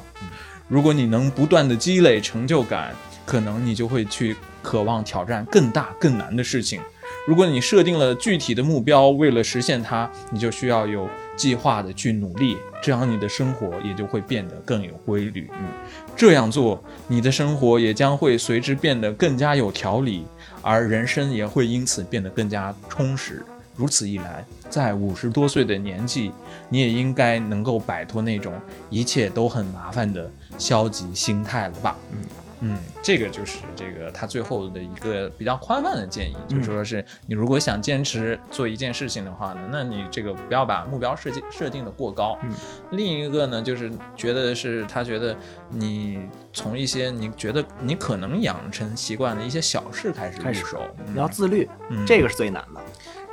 [0.67, 2.93] 如果你能不断的积累成就感，
[3.25, 6.79] 可能你就会去渴望挑战更大更难的事情。
[7.27, 15.49] 如果你设定了具体的目标，为了实现它，你就需要有计划的去努力，这样你的生活也就会变得更有规律。
[15.53, 15.67] 嗯，
[16.15, 20.25] 这样做，你的生活也将会随之变得更加有条理，
[20.61, 23.45] 而人生也会因此变得更加充实。
[23.75, 26.31] 如此一来，在五十多岁的年纪，
[26.69, 28.53] 你也应该能够摆脱那种
[28.89, 31.95] 一切都很麻烦的消极心态了吧？
[32.11, 32.17] 嗯
[32.61, 42.37] 嗯，这个就是这个他最后的一个比较宽泛的建议，就说是你如果想坚持做一件事情的话呢，那你这个不要把目标设计设定的过高。
[42.43, 42.53] 嗯，
[42.91, 45.35] 另一个呢，就是觉得是他觉得
[45.69, 46.19] 你
[46.53, 52.05] 从一些你觉得你可能养成习惯的一些小事开始开始入手，你要自律，嗯。
[52.05, 52.81] 这个是最难的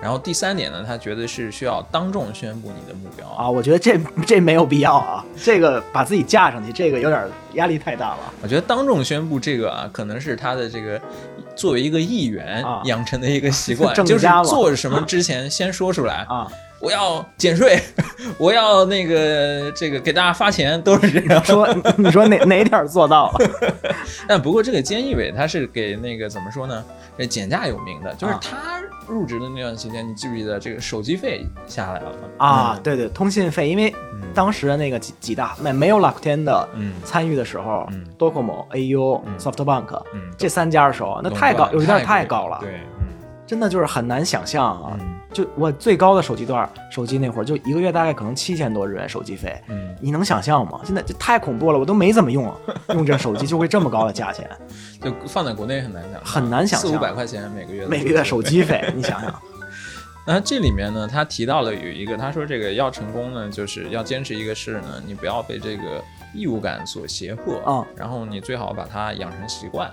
[0.01, 3.51] 然后第三点呢，他觉得是需要当众宣布你的目标啊。
[3.51, 8.19] 我觉得这这没有必要啊，这个把自己架上去，这个有点压力太大了。
[8.43, 11.01] 我觉得当众宣布这个啊，可能是他的这个
[11.57, 16.47] 作为一个议员啊养成的一个习惯， 政就是做什么之前先说出来啊，
[16.81, 17.81] 我要减税，
[18.39, 21.45] 我要那个这个给大家发钱，都是这样。
[21.45, 23.39] 说你说哪 哪点儿做到了？
[24.29, 26.85] 但不过这个菅义伟他是给那个怎么说呢？
[27.17, 28.41] 这减价有名的，就是啊。
[28.41, 32.83] 他入职的那段期间，你记不记得这个手机费下来了啊，嗯。
[32.83, 33.93] 对对，通信费，因为
[34.33, 36.93] 当时的那个几几大没没有乐天的嗯。
[37.05, 39.39] 参与的时候嗯，Docomo、AU、嗯。
[39.39, 43.07] SoftBank 嗯，这三家的时候，那太高，有一点太高了，对，嗯。
[43.47, 44.97] 真的就是很难想象啊。
[45.31, 50.81] 嗯就我最高的手机段手机那会儿，就一个月大概可能七千多日元手机费，嗯，你能想象吗？
[50.85, 52.51] 现在这太恐怖了，我都没怎么用，
[52.95, 54.49] 用这手机就会这么高的价钱，
[55.03, 59.35] 就放在国内很难想，很难想象四五百块钱每个月的每个月手机费，你想想，
[60.27, 66.03] 那这里面呢，他提到了有一个，他说这个要成功呢，就是要坚持一个事呢，你不要被这个
[66.35, 69.91] 义务感所胁迫啊然后你最好把它养成习惯。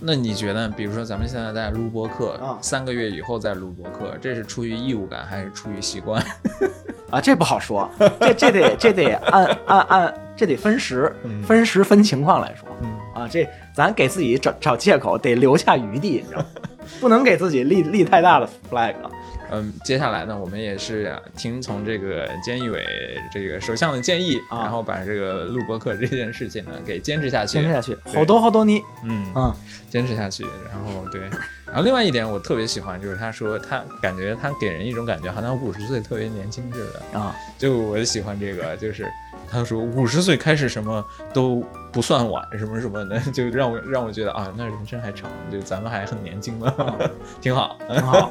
[0.00, 6.24] 那你觉得，比如说咱们现在在录播课，啊三个月以后再录播课，这是出于义务感还是出于习惯？
[7.10, 7.88] 啊，这不好说，
[8.20, 16.46] 这这得这得按按按，这得分时嗯分时分情况来说嗯啊，这咱给自己找找借口，得留下余地，你知道吗？
[17.00, 18.94] 不能给自己立立太大的 flag
[19.50, 22.84] 嗯，接下来呢，我们也是听从这个菅义伟
[23.32, 27.54] 这个首相的建议，啊然后把这个录播课这件事情呢给坚持下去。
[27.54, 29.54] 坚持下去，好多好多你，嗯啊
[29.88, 30.44] 坚持下去。
[30.70, 31.20] 然后对，
[31.66, 37.18] 然后另外一点我特别喜欢，就是他说他感觉他给人一种感觉，好像五十岁特别年轻似的。
[37.18, 39.04] 啊，就我就喜欢这个，就是
[39.50, 46.72] 他说五十岁开始什么都不算晚，什么什么的， 就让我让我觉得啊，那人生还长，就咱们还很年轻嘛，
[47.40, 47.76] 挺好。
[47.88, 48.30] 很好，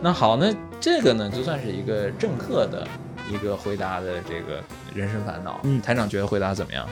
[0.00, 2.86] 那好，那这个呢，就算是一个政客的
[3.30, 4.62] 一个回答的这个
[4.94, 5.60] 人生烦恼。
[5.64, 6.86] 嗯台长觉得回答怎么样？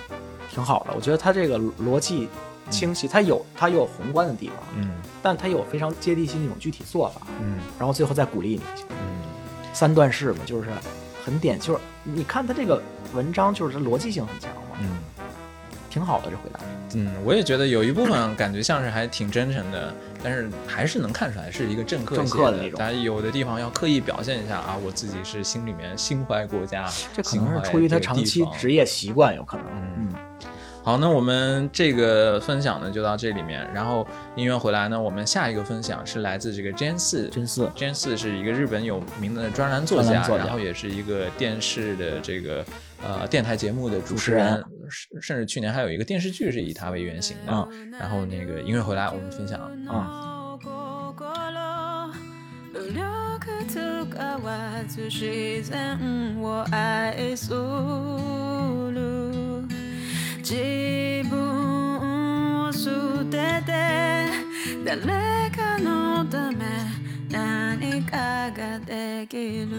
[0.50, 0.94] 挺好的。
[0.94, 2.28] 我觉得他这个逻辑
[2.70, 4.90] 清晰，他有他有宏观的地方，嗯
[5.22, 8.62] 但他有非常接地气那种具体做法，嗯然后最后再鼓励你。
[8.90, 8.96] 嗯
[9.72, 10.70] 三段式嘛，就是
[11.22, 12.80] 很典，就是你看他这个
[13.12, 14.96] 文章，就是逻辑性很强嘛，嗯
[15.96, 16.60] 挺好的这回答。
[16.94, 19.90] 嗯，我也觉得有一部分感觉像是还挺真诚的，
[20.22, 22.76] 但是还是能看出来是一个政客政写客的那种。
[22.78, 26.86] 但有的地方要刻意表现一下啊，我自己是心里面心怀国家，
[27.16, 29.64] 这可能是出于他长期职业习惯，有可能。
[29.72, 29.94] 嗯。
[30.00, 30.14] 嗯，
[30.84, 37.26] 好，那我们这个分享呢就到这里面，然后音乐回来呢，我们下一个分享是来自这个 Jan 四。
[37.28, 40.22] 真是 Jan 四是一个日本有名的专栏作家。
[40.28, 42.62] 然后也是一个电视的这个
[43.03, 47.51] 呃电台节目的主持主持人人，甚甚至去年还有一个电视剧是以他为原型的。
[47.51, 47.67] 啊
[47.99, 50.57] 然后那个音乐回来，我们分享啊，
[52.73, 52.99] 努力
[53.67, 53.79] 使
[54.43, 57.59] わず自然を愛する
[60.41, 61.37] 自分
[62.67, 62.89] を捨
[63.29, 63.71] てて
[64.83, 66.65] 誰かのため
[67.29, 69.69] 何かができる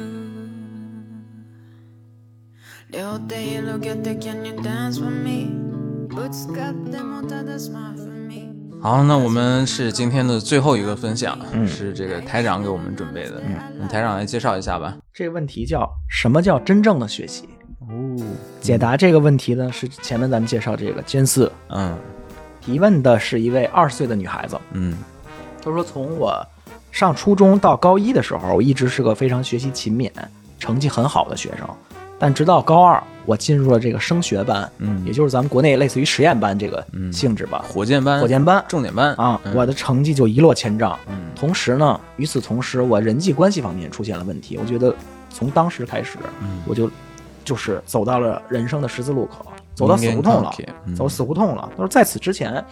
[8.81, 11.67] 好，那我们是今天的最后一个分享，嗯。
[11.67, 13.43] 是这个台长给我们准备的，
[13.77, 14.95] 嗯，台长来介绍一下吧。
[15.13, 17.49] 这个问题叫什么叫真正的学习？
[17.81, 18.15] 哦，
[18.61, 21.51] 解答这个问题呢，是前面咱们介绍这个监四。
[21.69, 21.97] 嗯。
[22.61, 24.97] 提问的是一位二十岁的女孩子，嗯。
[25.61, 26.41] 她说从我
[26.93, 30.09] 上初中到高一的时候，我一直是个非常学习勤勉、
[30.57, 31.67] 成绩很好的学生，
[32.19, 35.03] 但直到高二，我进入了这个升学班，嗯。
[35.05, 37.13] 也就是咱们国内类似于实验班这个嗯。
[37.13, 38.63] 性质吧，火箭班，火箭班。
[38.67, 39.13] 重点班。
[39.15, 39.53] 啊，嗯。
[39.55, 40.97] 我的成绩就一落千丈。
[41.07, 41.29] 嗯。
[41.35, 44.57] 同时呢，与此同时，我人际关系方面出现了问题。
[44.57, 44.95] 我觉得
[45.29, 46.61] 从当时开始，嗯。
[46.65, 46.89] 我就
[47.45, 49.45] 就是走到了人生的十字路口，
[49.75, 50.51] 走到死胡同了，
[50.85, 50.95] 嗯。
[50.95, 51.69] 走死胡同了。
[51.71, 52.63] 他说，在此之前，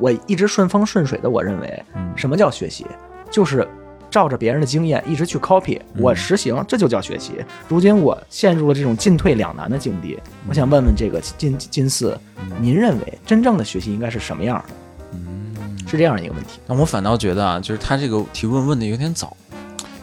[0.00, 2.12] 我一直顺风顺水的，我认为嗯。
[2.14, 2.86] 什么叫学习，
[3.30, 3.66] 就是。
[4.12, 7.32] 照着别人的经验一直去 copy，嗯我实行，这就叫学习。
[7.66, 12.16] 如今我陷入了这种进退两难的境地，我想问问这个金金四，
[12.60, 14.74] 您认为真正的学习应该是什么样的？
[15.14, 16.60] 嗯，是这样一个问题。
[16.66, 19.34] 那我反倒觉得啊，就是他这个提问问的有点早。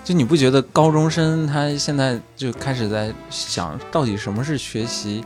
[0.04, 5.24] 就你不觉得高中生他现在就开始在想到底什么是学习？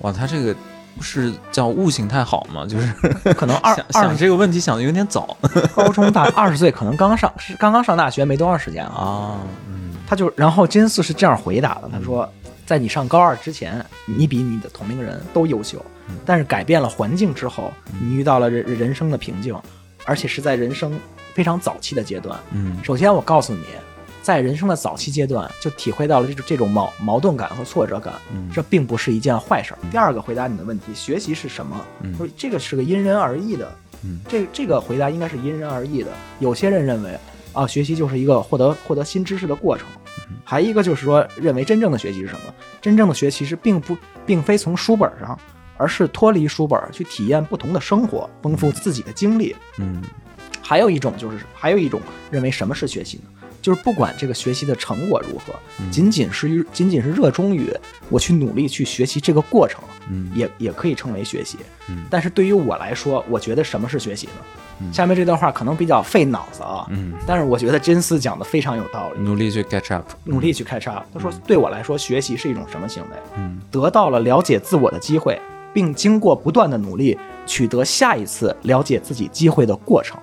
[0.00, 0.58] 哇，他这个不
[1.00, 2.66] 是叫悟性太好吗？
[2.66, 2.92] 就是
[3.34, 5.36] 可能二想二想这个问题想的有点早
[5.74, 8.94] 高中大二十岁，可能刚上是刚刚上大学没多长时间啊。
[8.94, 9.38] 啊。
[9.68, 9.76] 嗯
[10.08, 12.26] 他就然后金四是这样回答的，他说，
[12.64, 15.84] 在你上高二之前，你比你的同龄人都优秀，
[16.24, 17.70] 但是改变了环境之后，
[18.00, 19.54] 你遇到了人人生的瓶颈，
[20.06, 20.98] 而且是在人生
[21.34, 22.38] 非常早期的阶段。
[22.52, 23.60] 嗯首先，我告诉你，
[24.28, 29.78] 在人生的早期阶段就体会到了这种这种矛矛盾感和挫折感，嗯这并不是一件坏事儿。
[29.90, 31.82] 第二个回答你的问题，学习是什么？
[32.36, 33.72] 这个是个因人而异的，
[34.04, 36.10] 嗯这这个回答应该是因人而异的。
[36.40, 37.18] 有些人认为
[37.54, 39.86] 啊，学习就是一个获得获得新知识的过程，
[40.44, 42.54] 还一个就是说认为真正的学习是什么？
[42.82, 45.40] 真正的学习是并不并非从书本上，
[45.78, 49.56] 而是脱离书本去体验不同的生活，丰富自己的经历。
[49.78, 50.02] 嗯
[50.60, 51.98] 还有一种就是，还有一种
[52.30, 53.30] 认为什么是学习呢？
[53.68, 55.52] 就是不管这个学习的成果如何，
[55.90, 57.70] 仅仅是于仅仅是热衷于
[58.08, 61.58] 我去努力去学习这个过程，嗯也也可以称为学习。
[61.90, 64.90] 嗯但是对于我来说，我觉得什么是学习呢？
[64.90, 69.20] 下面这段话可能比较费脑子啊，嗯，但是我觉得真丝讲的非常有道理。
[69.20, 70.06] 努力去 catch up。
[70.24, 71.04] 努力去 catch up。
[71.12, 73.16] 他说，对我来说，学习是一种什么行为？
[73.36, 75.38] 嗯得到了了解自我的机会，
[75.74, 80.18] 并经过不断的努力，取得下一次了解自己机会的过程。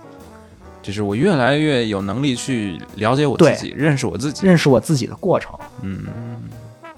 [0.85, 4.45] 就是我越来越有能力去了解我自己，认识我自己。
[4.45, 5.51] 认识我自己的过程。
[5.81, 6.05] 嗯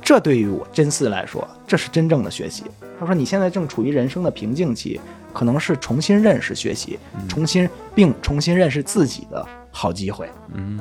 [0.02, 2.66] 这对于我真嗣来说，这是真正的学习。
[3.00, 5.00] 他说：“你现在正处于人生的瓶颈期，
[5.32, 10.30] 可能是重新认识学习，重新并重新认识自己的好机会。
[10.54, 10.78] 嗯，”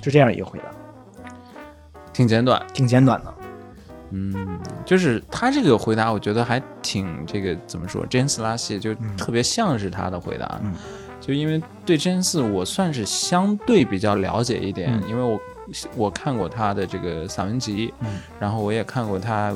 [0.00, 1.20] 就这样一个回答，
[2.14, 2.64] 挺简短。
[2.72, 3.34] 挺简短的。
[4.10, 10.58] 嗯，就是他这个回答，我觉得还挺这个怎么说，James 拉西就特别像是他的回答。
[10.62, 10.74] 嗯
[11.28, 15.38] 就因为对 James 我算是相对比较了解一点，嗯因为我
[15.94, 19.54] 我看过他的这个散文集，嗯然后我也看过他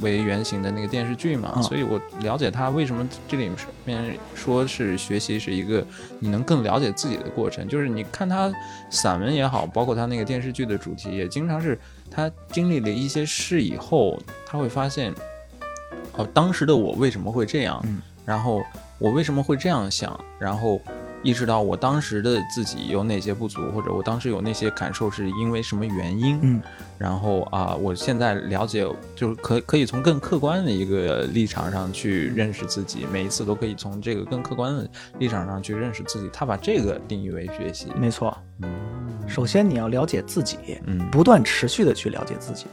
[0.00, 3.48] 为原型的那个电视剧嘛，嗯所以我了解他为什么这里
[3.84, 5.86] 面说是学习是一个
[6.18, 7.68] 你能更了解自己的过程。
[7.68, 8.52] 就是你看他
[8.90, 11.78] 散文也好，包括他那个电视剧的主题，也经常是
[12.10, 15.14] 他经历了一些事以后，他会发现，
[16.16, 17.80] 哦，当时的我为什么会这样？
[17.84, 18.62] 嗯然后
[19.00, 20.18] 我为什么会这样想？
[20.38, 20.80] 然后
[21.22, 26.38] 意识到我当时的自己有哪些不足，或者我当时有那些感受是因为什么原因。
[26.42, 26.62] 嗯，
[26.98, 28.86] 然后啊，我现在了解，
[29.16, 34.86] 就是可可以从更客观的一个立场上去认识自己，每一次都可以从这个更客观的
[35.18, 36.28] 立场上去认识自己。
[36.30, 37.88] 他把这个定义为学习。
[37.96, 38.36] 没错。
[38.62, 38.68] 嗯
[39.26, 42.66] 首先你要了解自己，嗯不断持续的去了解自己。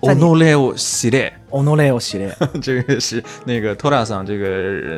[0.00, 4.46] 哦在你 no leo 系列， ono leo 系列， 这个是那个托拉桑这个《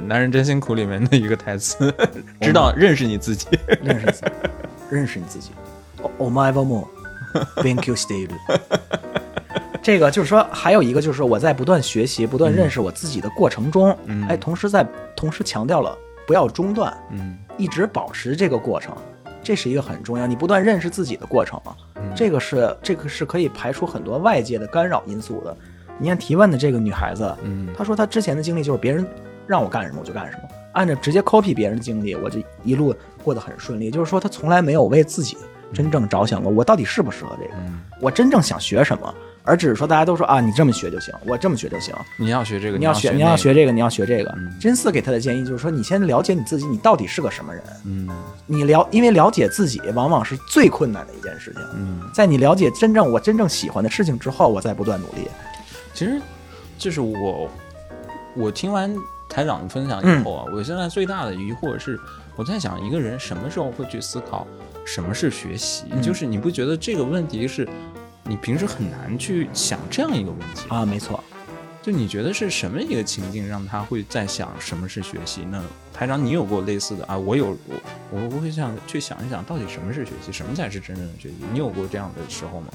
[0.03, 1.95] 男人真辛苦》里面的一个台词，
[2.41, 3.47] 知道认识你自己。
[3.83, 4.27] 认识自己，
[4.91, 5.51] 认识你自己。
[6.19, 6.89] おお前はも
[7.57, 8.35] う勉強している。
[9.83, 18.95] 这个就是说，还有一个就是我在不断学习、不断认识我自己的过程中，嗯哎，同时在同时强调了不要中断，嗯一直保持这个过程，
[19.44, 20.26] 这是一个很重要。
[20.26, 21.76] 你不断认识自己的过程啊，
[22.16, 25.56] 这个是这个是可以排除很多外界的干扰因素的。
[26.00, 29.06] 你看提问的这个女孩子，嗯她说她之前的经历就是别人
[29.46, 33.92] 让我干什么我就干什么，按照直接 copy 别人的经历，我就一路过得很顺利。
[33.92, 35.38] 就是说她从来没有为自己
[35.72, 39.14] 真正着想过，我到底适不适合这个，嗯，我真正想学什么，
[39.44, 41.94] 而只是说大家都说啊，你这么学就行，我这么学就行。
[42.18, 44.52] 你要学这个，你要学，你要学这个，你要学这个嗯。
[44.60, 47.64] 真四给他的建议就是说，你先了解你自己，你到底是个什么人。
[47.86, 48.10] 嗯
[48.46, 51.62] 你了，因为了解自己往往是最困难的一件事情。
[51.76, 55.28] 嗯，在你了解真正我真正喜欢的事情之后，我再不断努力。
[55.94, 56.22] 其实
[56.78, 57.50] 就是我
[58.36, 58.96] 我听完
[59.30, 62.00] 台长的分享嗯以后啊，我现在最大的疑惑是，
[62.36, 64.48] 我在想一个人什么时候会去思考
[64.86, 65.86] 什么是学习？
[65.92, 67.68] 嗯就是你不觉得这个问题是
[68.26, 70.68] 你平时很难去想这样一个问题？
[70.70, 71.22] 啊，没错。
[71.82, 75.62] 就你觉得是什么一个情境让他会在想什么是学习呢？
[75.94, 77.18] 台长，你有过类似的啊？
[77.18, 77.76] 我有，我
[78.12, 81.36] 我我会想去想一想，到底什么是学习，什么才是真正的学习？
[81.52, 82.68] 你有过这样的时候吗？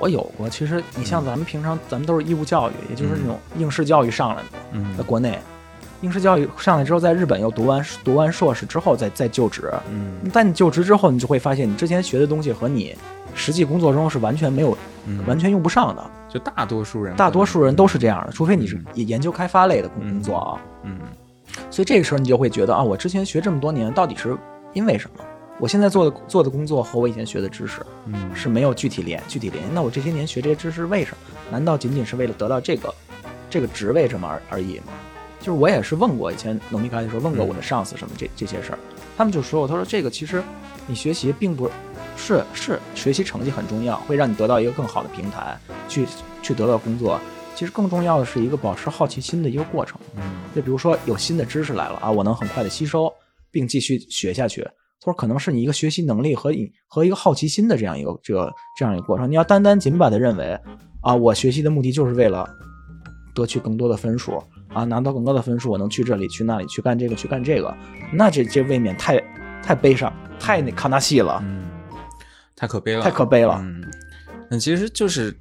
[0.00, 4.42] 我有过，其实你像咱们平常，咱们都是义务教育，也就是那种应试教育上来的，
[4.72, 5.38] 嗯在嗯国内，
[6.00, 9.72] 应试教育上来之后，在日本又读完读完硕士之后再再就职。
[9.88, 12.96] 嗯但你就职之后，你就会发现，你之前学的东西和你
[13.38, 14.76] 实际工作中是完全没有、
[15.06, 16.10] 嗯，完全用不上的。
[16.28, 20.60] 就大多数人，大多数人都是这样的，除非你是嗯研究开发类的工作啊。
[20.82, 20.98] 嗯
[21.70, 24.36] 所以这个时候你就会觉得啊，我之前学这么多年，到底是
[24.74, 25.24] 因为什么？
[25.58, 29.70] 我现在做的做的工作和我以前学的知识嗯是没有具体联具体联系。
[29.72, 31.16] 那我这些年学这些知识为什么？
[31.50, 32.94] 难道仅仅是为了得到这个
[33.48, 34.92] 这个职位这么而而已吗？
[35.40, 38.78] 就是我也是问过以前农民开的时候问过我的上司什么这这些事儿，
[39.16, 40.42] 他们就说我，他说这个其实
[40.86, 41.70] 你学习并不
[42.18, 45.56] 是是学习成绩很重要，会让你得到一个更好的平台
[45.88, 46.04] 去
[46.42, 47.18] 去得到工作。
[47.54, 49.98] 其实更重要的是一个保持好奇心的一个过程。
[50.16, 50.22] 嗯
[50.54, 53.12] 就比如说有新的知识来了啊，我能很快的吸收
[53.50, 54.62] 并继续学下去。
[55.00, 59.30] 他说可能是你一个学习能力和你和一个好奇心的这样一个这个这样一个过程。
[59.30, 60.58] 你要单单仅把它认为
[61.00, 62.48] 啊，我学习的目的就是为了
[63.34, 64.42] 得取更多的分数
[64.72, 67.72] 啊，拿到更高的分数，我能去这里去那里去干这个去干这个，
[68.12, 69.22] 那这这未免太
[69.62, 71.40] 太悲伤，太那卡纳戏了。
[71.44, 71.62] 嗯，
[72.58, 73.84] 太可悲了，太可悲了嗯，
[74.50, 75.32] 那其实就是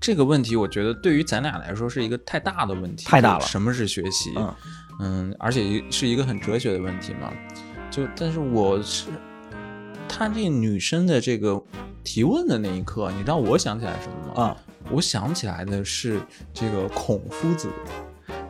[0.00, 4.32] 这个问题，我觉得对于咱俩来说是一个太大的问题，太大了什么是学习？
[4.36, 4.54] 嗯
[5.00, 7.30] 嗯，而且是一个很哲学的问题嘛。
[7.90, 9.08] 就但是我是
[10.08, 11.62] 她这女生的这个
[12.02, 14.42] 提问的那一刻，你知道我想起来什么吗？
[14.42, 14.56] 啊，
[14.90, 16.18] 我想起来的是
[16.54, 17.68] 这个孔夫子。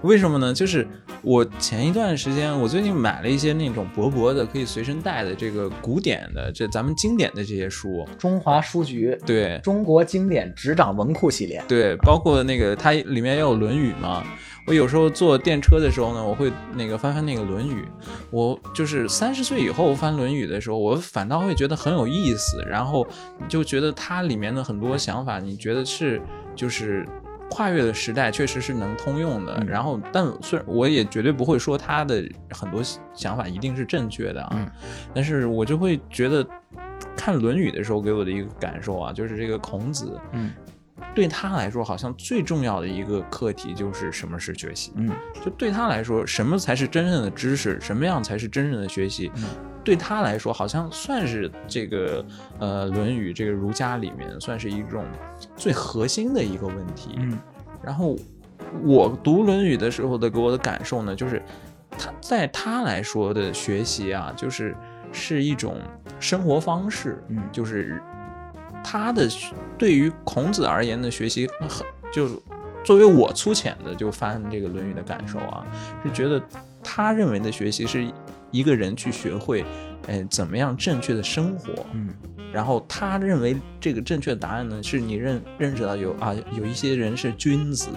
[0.03, 0.53] 为什么呢？
[0.53, 0.87] 就是
[1.23, 8.07] 我前一段时间，我最近买了一些那种薄薄的可以随身带的这个古典的，这咱们经典的这些书。
[8.19, 14.25] 中华书局对中国经典执掌文库系列，对，包括那个它里面也有《论语》嘛。
[14.65, 17.83] 我有时候坐电车的时候呢，我会那个翻翻那个《论语》。
[18.31, 23.05] 我就是三十岁以后翻《论语》的时候，我反倒会觉得很有意思，然后
[23.49, 26.23] 就觉得它里面的很多想法，你觉得是
[26.55, 27.05] 就是
[27.53, 29.59] 跨越的时代，确实是能通用的。
[29.61, 32.83] 嗯然后，但虽然我也绝对不会说他的很多
[33.13, 34.71] 想法一定是正确的啊，嗯
[35.15, 36.47] 但是我就会觉得
[37.17, 40.51] 看《论语》的时候给我的一个感受啊，就是这个孔子，嗯
[41.15, 44.93] 对他来说，好像最重要的一个课题就是什么是学习。
[44.97, 45.11] 嗯
[45.45, 47.79] 就对他来说，什么才是真正的知识？
[47.81, 49.31] 什么样才是真正的学习？
[49.37, 49.45] 嗯
[49.85, 52.25] 对他来说，好像算是这个
[52.59, 55.05] 呃《论语》这个儒家里面算是一种
[55.57, 57.11] 最核心的一个问题。
[57.19, 57.39] 嗯
[57.83, 58.17] 然后
[58.85, 61.43] 我读《论语》的时候的给我的感受呢，就是
[61.91, 64.75] 他在他来说的学习啊，就是
[65.11, 65.77] 是一种
[66.21, 68.01] 生活方式，嗯就是
[68.85, 69.29] 他的
[69.77, 72.35] 对于孔子而言的学习很就是。
[72.85, 75.65] 作为我粗浅的就翻这个《论语》的感受啊，
[76.03, 76.43] 是觉得
[76.83, 78.05] 他认为的学习是
[78.53, 79.65] 一个人去学会，
[80.07, 82.11] 哎，怎么样正确的生活，嗯。
[82.53, 87.89] 然后他认为这个正确的答案呢，是你认认识到有啊，有一些人是君子，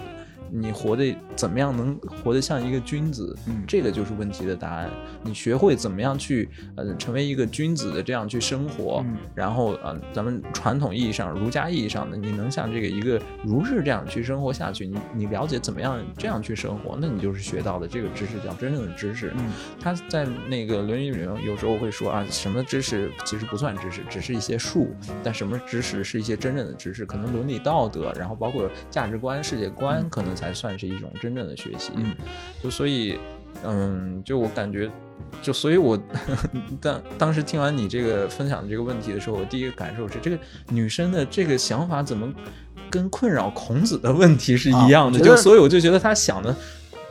[0.50, 4.90] 你活得怎么样能活得像一个君子，嗯这个就是问题的答案。
[5.22, 19.32] 你学会怎么样去呃成为一个君子的这样去生活，嗯然后呃咱们传统意义上儒家意义上的，你能像这个一个儒士这样去生活下去，你你了解怎么样这样去生活，那你就是学到的这个知识叫真正的知识。
[19.36, 24.86] 嗯他在那个《论语》里面有时候会说啊，什么知识其实不算知识，只是一些术；
[25.22, 31.90] 但什么知识是一些真正的知识，可能伦理道德，然后包括价值观、世界观，可能才算是一种真正的学习。
[31.96, 32.14] 嗯
[32.62, 33.18] 就所以，
[33.64, 34.88] 嗯，就我感觉，
[35.42, 35.98] 就所以我
[36.80, 42.32] 当当时听完你这个分享的这个问题的时候，我第一个感受是，这个女生的这个想法怎么
[42.90, 45.18] 跟困扰孔子的问题是一样的？
[45.18, 46.54] 就所以我就觉得她想的。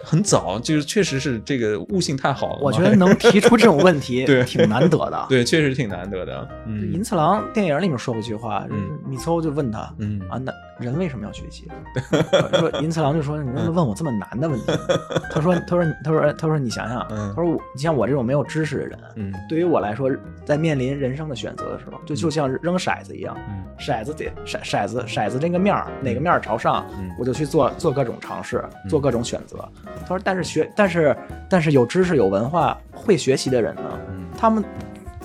[0.05, 2.59] 很早，就是确实是这个悟性太好了。
[2.61, 5.25] 我觉得能提出这种问题 对挺难得的。
[5.27, 6.47] 对，确实挺难得的。
[6.67, 8.65] 嗯银次郎电影里面说过一句话，
[9.07, 11.67] 米凑就问他嗯啊，那人为什么要学习？
[12.59, 14.65] 说银次郎就说：“你怎么问我这么难的问题？”
[15.31, 20.11] 他说：“他说他说他说你想想，嗯他说我你像我这种没有知识的人，嗯对于我来说，
[20.45, 29.57] 在面临人生的选择的时候，就就像扔骰子一样，嗯骰子得骰骰子骰子这个面儿哪个面儿朝上，嗯我就去做做各种尝试，做各种选择。
[30.01, 31.15] 他说，但是学但是
[31.49, 34.63] 但是有知识有文化会学习的人呢，嗯他们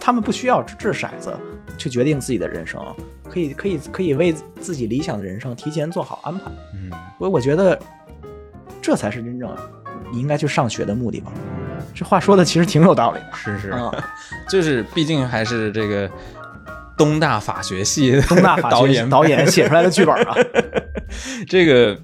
[0.00, 1.36] 他们不需要掷骰子
[1.76, 2.80] 去决定自己的人生，
[3.28, 6.44] 可以可以可以为自己理想的人生提前做好安排。
[6.74, 7.78] 嗯我我觉得
[8.80, 9.54] 这才是真正
[10.12, 11.30] 你应该去上学的目的吧。
[11.94, 13.26] 这话说的其实挺有道理的。
[13.34, 13.92] 是是，嗯
[14.48, 16.08] 就是毕竟还是这个
[16.96, 20.34] 东大法学系东大法学导演导演写出来的剧本啊，
[21.48, 21.98] 这个，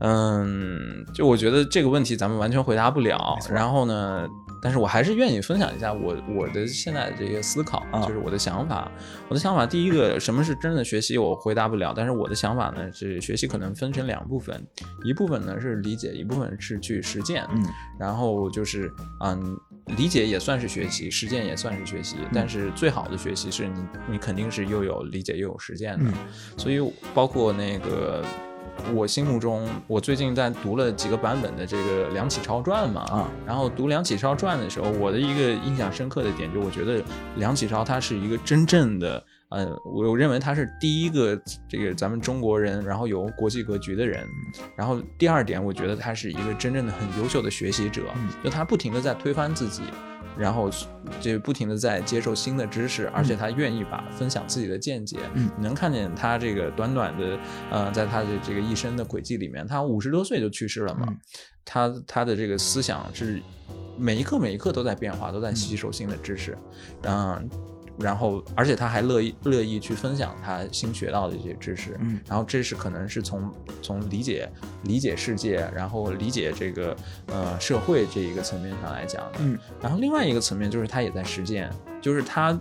[0.00, 3.36] 嗯，就我觉得这个问题咱们完全回答不了。
[3.50, 4.26] 然后呢，
[4.62, 8.90] 但是我还是愿意分享一下我我的现在的这些思考，啊就是我的想法。
[9.28, 11.92] 我的想法，第一个，什么是真正的学习，我回答不了。
[11.94, 14.66] 但是我的想法呢，是学习可能分成两部分，
[15.04, 17.46] 一部分呢是理解，一部分是去实践。
[17.52, 17.62] 嗯
[17.98, 18.90] 然后就是，
[19.22, 19.54] 嗯，
[19.98, 22.16] 理解也算是学习，实践也算是学习。
[22.32, 26.04] 但是最好的学习是你，你肯定是又有理解又有实践的。
[26.06, 26.14] 嗯
[26.56, 26.80] 所以
[27.12, 28.24] 包括那个。
[28.94, 37.02] 我心目中，我最近在读了几个版本的这个梁启超传嘛，啊，然后读梁启超传的时候，我的一个印象深刻的点，就我觉得
[37.36, 44.26] 梁启超他是一个真正的，呃，我认为他是第一个这个咱们中国人，然后有国际格局的人。
[44.76, 48.02] 然后第二点，我觉得他是一个真正的很优秀的学习者，
[48.42, 49.82] 就他不停的在推翻自己。
[50.38, 50.70] 然后
[51.20, 55.18] 就不停的在接受新的知识，而且他愿意把分享自己的见解。
[55.34, 57.38] 嗯你能看见他这个短短的，
[57.70, 61.16] 呃，在他的这个一生的轨迹里面，他五十多岁就去世了嘛，嗯
[61.64, 63.42] 他他的这个思想是
[63.96, 66.56] 每一刻每一刻都在变化，都在吸收新的知识，
[67.02, 67.48] 嗯。
[68.00, 72.18] 然后，而且他还乐意乐意去分享他新学到的一些知识，嗯。
[72.28, 74.50] 然后这是可能是从从理解
[74.84, 76.96] 理解世界，然后理解这个
[77.26, 81.70] 呃社会这一个层面上来讲的，嗯，然后另外一个层面就是他也在实践，
[82.00, 82.58] 就是他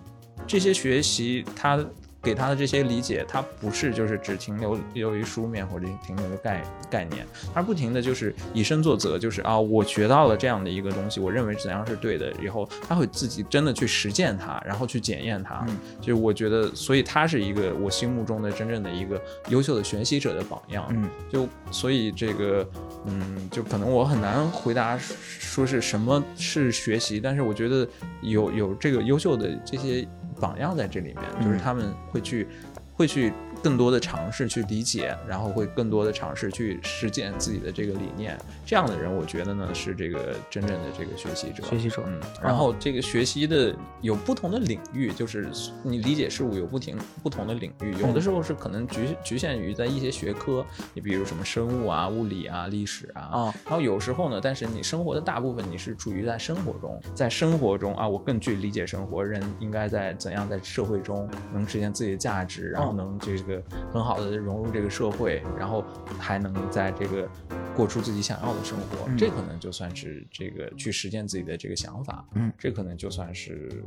[0.47, 1.83] 这些学习他
[2.21, 15.65] 给他的这些理解，他不是就是只停留留于书面或者停留于概概念，他不停的就是以身作则，就是啊，我学到了这样的一个东西，我认为怎样是对的，以后他会自己真的去实践它，然后去检验它。
[15.67, 20.85] 嗯就是我觉得，所以他是一个我心目中的真正的一个优秀的学习者的榜样。
[20.89, 22.67] 嗯就所以这个，
[23.05, 27.87] 嗯，就可能我很难回答说是什么是学习，但是我觉得
[28.21, 30.07] 有有这个优秀的这些
[30.39, 31.59] 榜样在这里面，就是嗯。
[31.59, 32.47] 他们会去
[32.93, 38.37] 会去更多的尝试去理解，然后会更多的尝试去实践自己的这个理念。
[38.65, 41.63] 这样的人，我觉得呢是这个真正的这个学习者。
[41.63, 42.03] 学习者。
[42.07, 45.49] 嗯，然后这个学习的有不同的领域，就是
[45.83, 63.48] 你理解事物有不停不同的领域，有的时候是可能局局限于在一些学科，你比如什么生物啊、物理啊、历史啊，啊然后有时候呢，但是你生活的大部分你是处于在生活中，在生活中啊，我更去理解生活，人应该在怎样在社会中能实现自己的价值，然后嗯能这个
[63.91, 65.83] 很好的融入这个社会，然后
[66.17, 67.27] 还能在这个
[67.75, 73.83] 过出自己想要的生活，嗯这可能就算是这个去实践自己的这个想法，嗯，这可能就算是。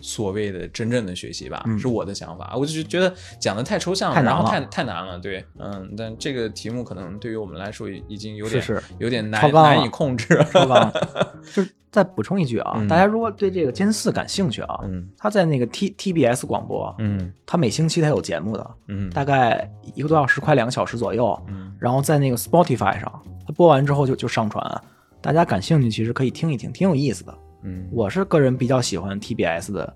[0.00, 2.54] 所谓的真正的学习吧，嗯是我的想法。
[2.56, 5.18] 我就觉得讲的太抽象了，太难了然后太太难了。
[5.18, 10.44] 对，嗯，但这个题目可能对于我们来说已已经有点是是有点难超难以控制了。
[10.44, 10.92] 超纲。
[11.54, 21.38] 就是再补充一句啊，嗯大家如果对这个监四感兴趣啊，嗯他在那个 T TBS 广播，嗯他每星期他有节目的，嗯大概一个多小时，快两个小时左右。
[21.48, 24.82] 嗯然后在那个 Spotify 上，他播完之后就就上传，
[25.22, 27.34] 大家感兴趣其实可以听一听，挺有意思的。
[27.62, 29.94] 嗯，我是个人比较喜欢 TBS 的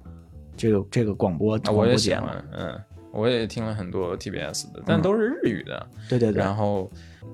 [0.56, 2.80] 这个这个广播啊广我也喜播节目，欢，嗯
[3.12, 5.86] 我也听了很多 TBS 的，但都是日语的。
[6.08, 6.90] 对对对，然后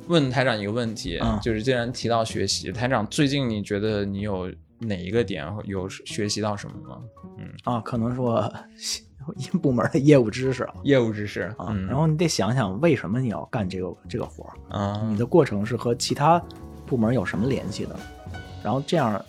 [0.09, 1.39] 问台长一个问题，嗯。
[1.41, 7.01] 就是既然提到学习，台长最近你觉得你有哪一个点有学习到什么吗？
[7.39, 7.49] 嗯。
[7.65, 8.53] 啊，可能说
[9.63, 16.39] 部门的业务知识啊，业务知识啊，嗯，然后你得想想为什么你要干这个这个活儿，啊，你的过程是和其他
[16.87, 17.97] 部门有什么联系的，
[18.63, 19.25] 然后这样，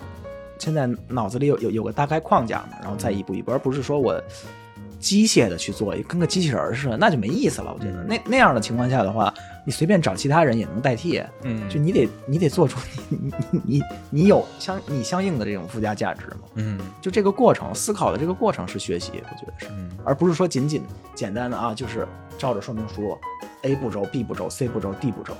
[0.62, 4.22] 现在脑子里有有有个大概框架嘛，然后再一步一步，而不是说我
[5.00, 7.74] 机械的去做，跟个机器人儿似的，那就没意思了。
[7.74, 9.34] 我觉得嗯那那样的情况下的话，
[9.66, 12.78] 你随便找其他人也能代替，嗯，就你得你得做出
[13.08, 13.18] 你
[13.50, 16.42] 你你你有相你相应的这种附加价值嘛。
[16.54, 19.66] 嗯就这个过程，思考的这个过程是学习，我觉得是。
[19.70, 22.06] 嗯而不是说仅仅简单的啊，就是
[22.38, 23.18] 照着说明书
[23.62, 25.34] A 步骤、B 步骤、C 步骤、D 步骤，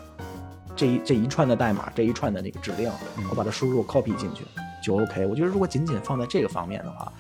[0.74, 4.44] 这一这一串的代码，这一串的那个指令，嗯我把它输入 copy 进去
[4.82, 5.24] 就 OK。
[5.26, 7.12] 我觉得如果仅仅放在这个方面的话，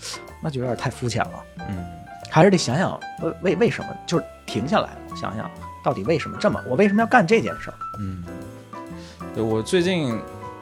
[0.42, 1.84] 那就有点太肤浅了，嗯
[2.30, 5.50] 还是得想想为为为什么，就是停下来想想
[5.84, 7.76] 到底为什么这么，我为什么要干这件事儿？
[8.00, 8.24] 嗯，
[9.34, 10.18] 对我最近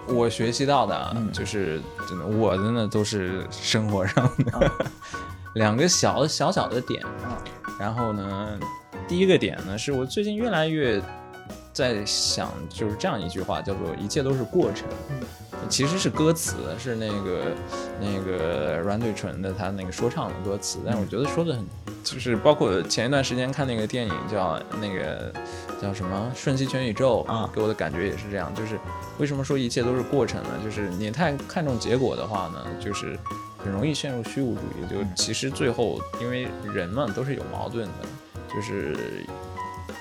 [0.08, 4.70] 我学习到的就是真的我的呢都是生活上的、
[5.54, 7.38] 两个小小小的点，啊
[7.78, 8.58] 然后呢，
[9.06, 11.00] 第一个点呢是我最近越来越
[11.72, 14.86] 在想，就是这样一句话，叫做一切都是过程。
[15.68, 17.42] 其实是歌词，是那个
[18.00, 21.66] 那个阮嘴唇的他那个说唱的歌词，但是我觉得说的很，
[22.02, 25.30] 就是包括前一段时间看那个电影叫那个
[25.80, 28.78] 叫什么《瞬息全宇宙》啊给我的感觉也是这样，就是
[29.18, 30.48] 为什么说一切都是过程呢？
[30.64, 33.18] 就是你太看重结果的话呢，就是
[33.58, 34.88] 很容易陷入虚无主义。
[34.90, 38.96] 就其实最后，因为人嘛都是有矛盾的，就是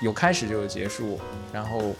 [0.00, 1.20] 有开始就有结束，
[1.52, 1.94] 然后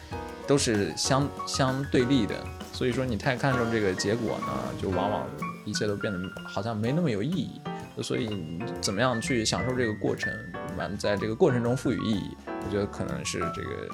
[0.46, 2.34] 都是相相对立的。
[2.72, 4.46] 所以说你太看重这个结果呢，
[4.80, 5.26] 就往往
[5.64, 7.60] 一切都变得好像没那么有意义。
[8.02, 10.32] 所以怎么样去享受这个过程，
[10.78, 13.88] 完在这个过程中赋予意义，我觉得可能是这个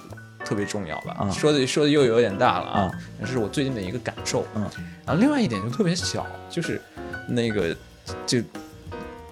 [0.44, 1.16] 特别重要吧。
[1.18, 4.47] 啊说的说的又有点大了啊啊，这是我最近的一个感受。
[4.55, 4.62] 嗯，
[5.05, 6.81] 然后另外一点就特别小，就是
[7.27, 7.74] 那个
[8.24, 8.39] 就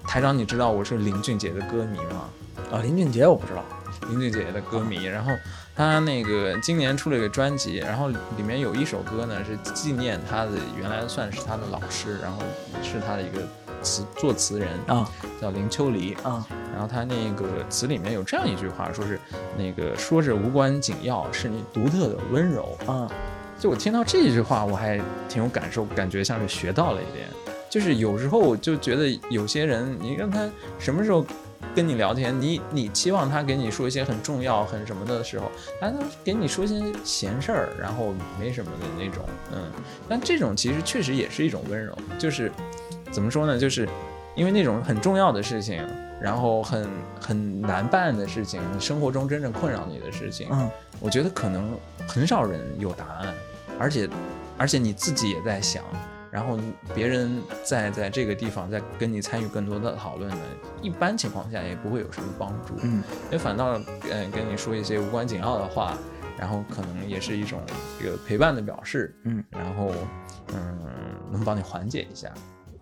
[0.08, 2.28] 台长，你知道我是林俊杰的歌迷吗？
[2.72, 3.62] 啊，林俊杰我不知道，
[4.08, 5.32] 林俊杰的歌迷，然后
[5.74, 12.42] 他那个今年出了一个专辑，然后里面有一首歌呢是纪念他的原来算是他的老师，然后
[12.82, 13.42] 是他的一个
[13.82, 15.10] 词作词人啊
[15.40, 19.18] 叫林秋离啊然后他那个词里面有这样一句话，说是
[19.56, 22.76] 那个说着无关紧要，是你独特的温柔。
[22.86, 23.10] 啊
[23.56, 27.28] 就我听到这句话，我还挺有感受，感觉像是学到了一点。
[27.70, 30.48] 就是有时候我就觉得有些人，你让他
[30.78, 31.24] 什么时候
[31.74, 35.50] 跟你聊天，你你期望他给你说一些很重要、很什么的时候，
[35.80, 39.70] 他能给你说一些闲事儿，然后没什么的那种，嗯。
[40.08, 42.50] 但这种其实确实也是一种温柔，就是
[43.10, 43.58] 怎么说呢？
[43.58, 43.88] 就是
[44.34, 45.86] 因为那种很重要的事情，
[46.20, 46.88] 然后很
[47.20, 50.70] 很难办的事情，你生活中真正困扰你的事情，嗯
[51.00, 51.76] 我觉得可能
[52.06, 53.34] 很少人有答案，
[53.78, 54.08] 而且
[54.56, 55.82] 而且你自己也在想，
[56.34, 56.58] 然后
[56.92, 60.36] 别人在在这个地方再跟你参与更多的讨论呢，
[60.82, 63.04] 一般情况下也不会有什么帮助，嗯。
[63.30, 63.78] 也反倒
[64.10, 65.96] 嗯跟你说一些无关紧要的话，
[66.36, 67.60] 然后可能也是一种
[68.00, 69.92] 这个陪伴的表示，嗯，然后
[70.52, 70.76] 嗯
[71.30, 72.28] 能帮你缓解一下，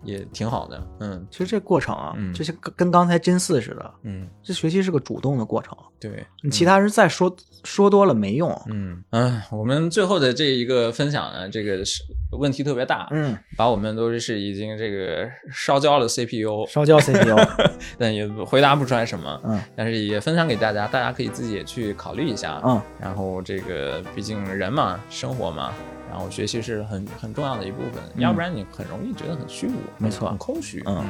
[0.01, 1.27] 也挺好的，嗯。
[1.29, 2.33] 其实这过程啊，嗯。
[2.33, 7.29] 就像跟跟刚才真四似的，嗯，这学习是个主动的过程，对，你其他人再说
[7.63, 17.35] 说多了没用，嗯嗯，我们最后的这一个分享呢，这个是问题特别大，嗯，把我们都是已经这个烧焦了 CPU，烧焦 CPU，
[17.97, 19.59] 但也回答不出来什么，嗯。
[19.75, 25.73] 但是也分享给大家，大家可以自己也去考虑一下，嗯，然后这个毕竟人嘛，生活嘛，
[26.09, 30.29] 然后学习是很很重要的一部分，要不然你很容易觉得很虚无，没错。
[30.29, 31.03] 很空虚，嗯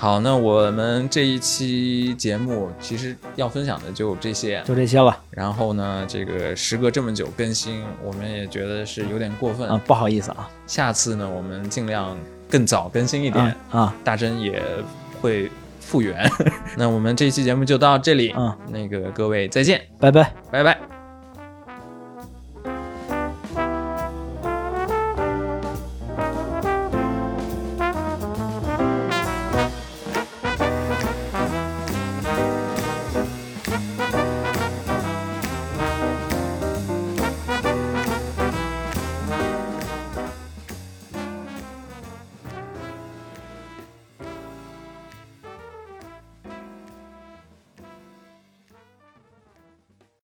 [0.00, 9.68] 好，那我们这一期节目其实要分享的就这些，就这些吧然后呢，这个时隔这么久更新，我们也觉得是有点过分。
[9.68, 12.16] 啊，不好意思啊，下次呢，我们尽量
[12.48, 14.62] 更早更新一点，啊啊，大真也
[15.20, 15.50] 会
[15.80, 16.26] 复原。
[16.78, 20.32] 那我们这期节目就到这里，嗯，那个各位再见，拜拜。
[20.50, 20.89] 拜拜。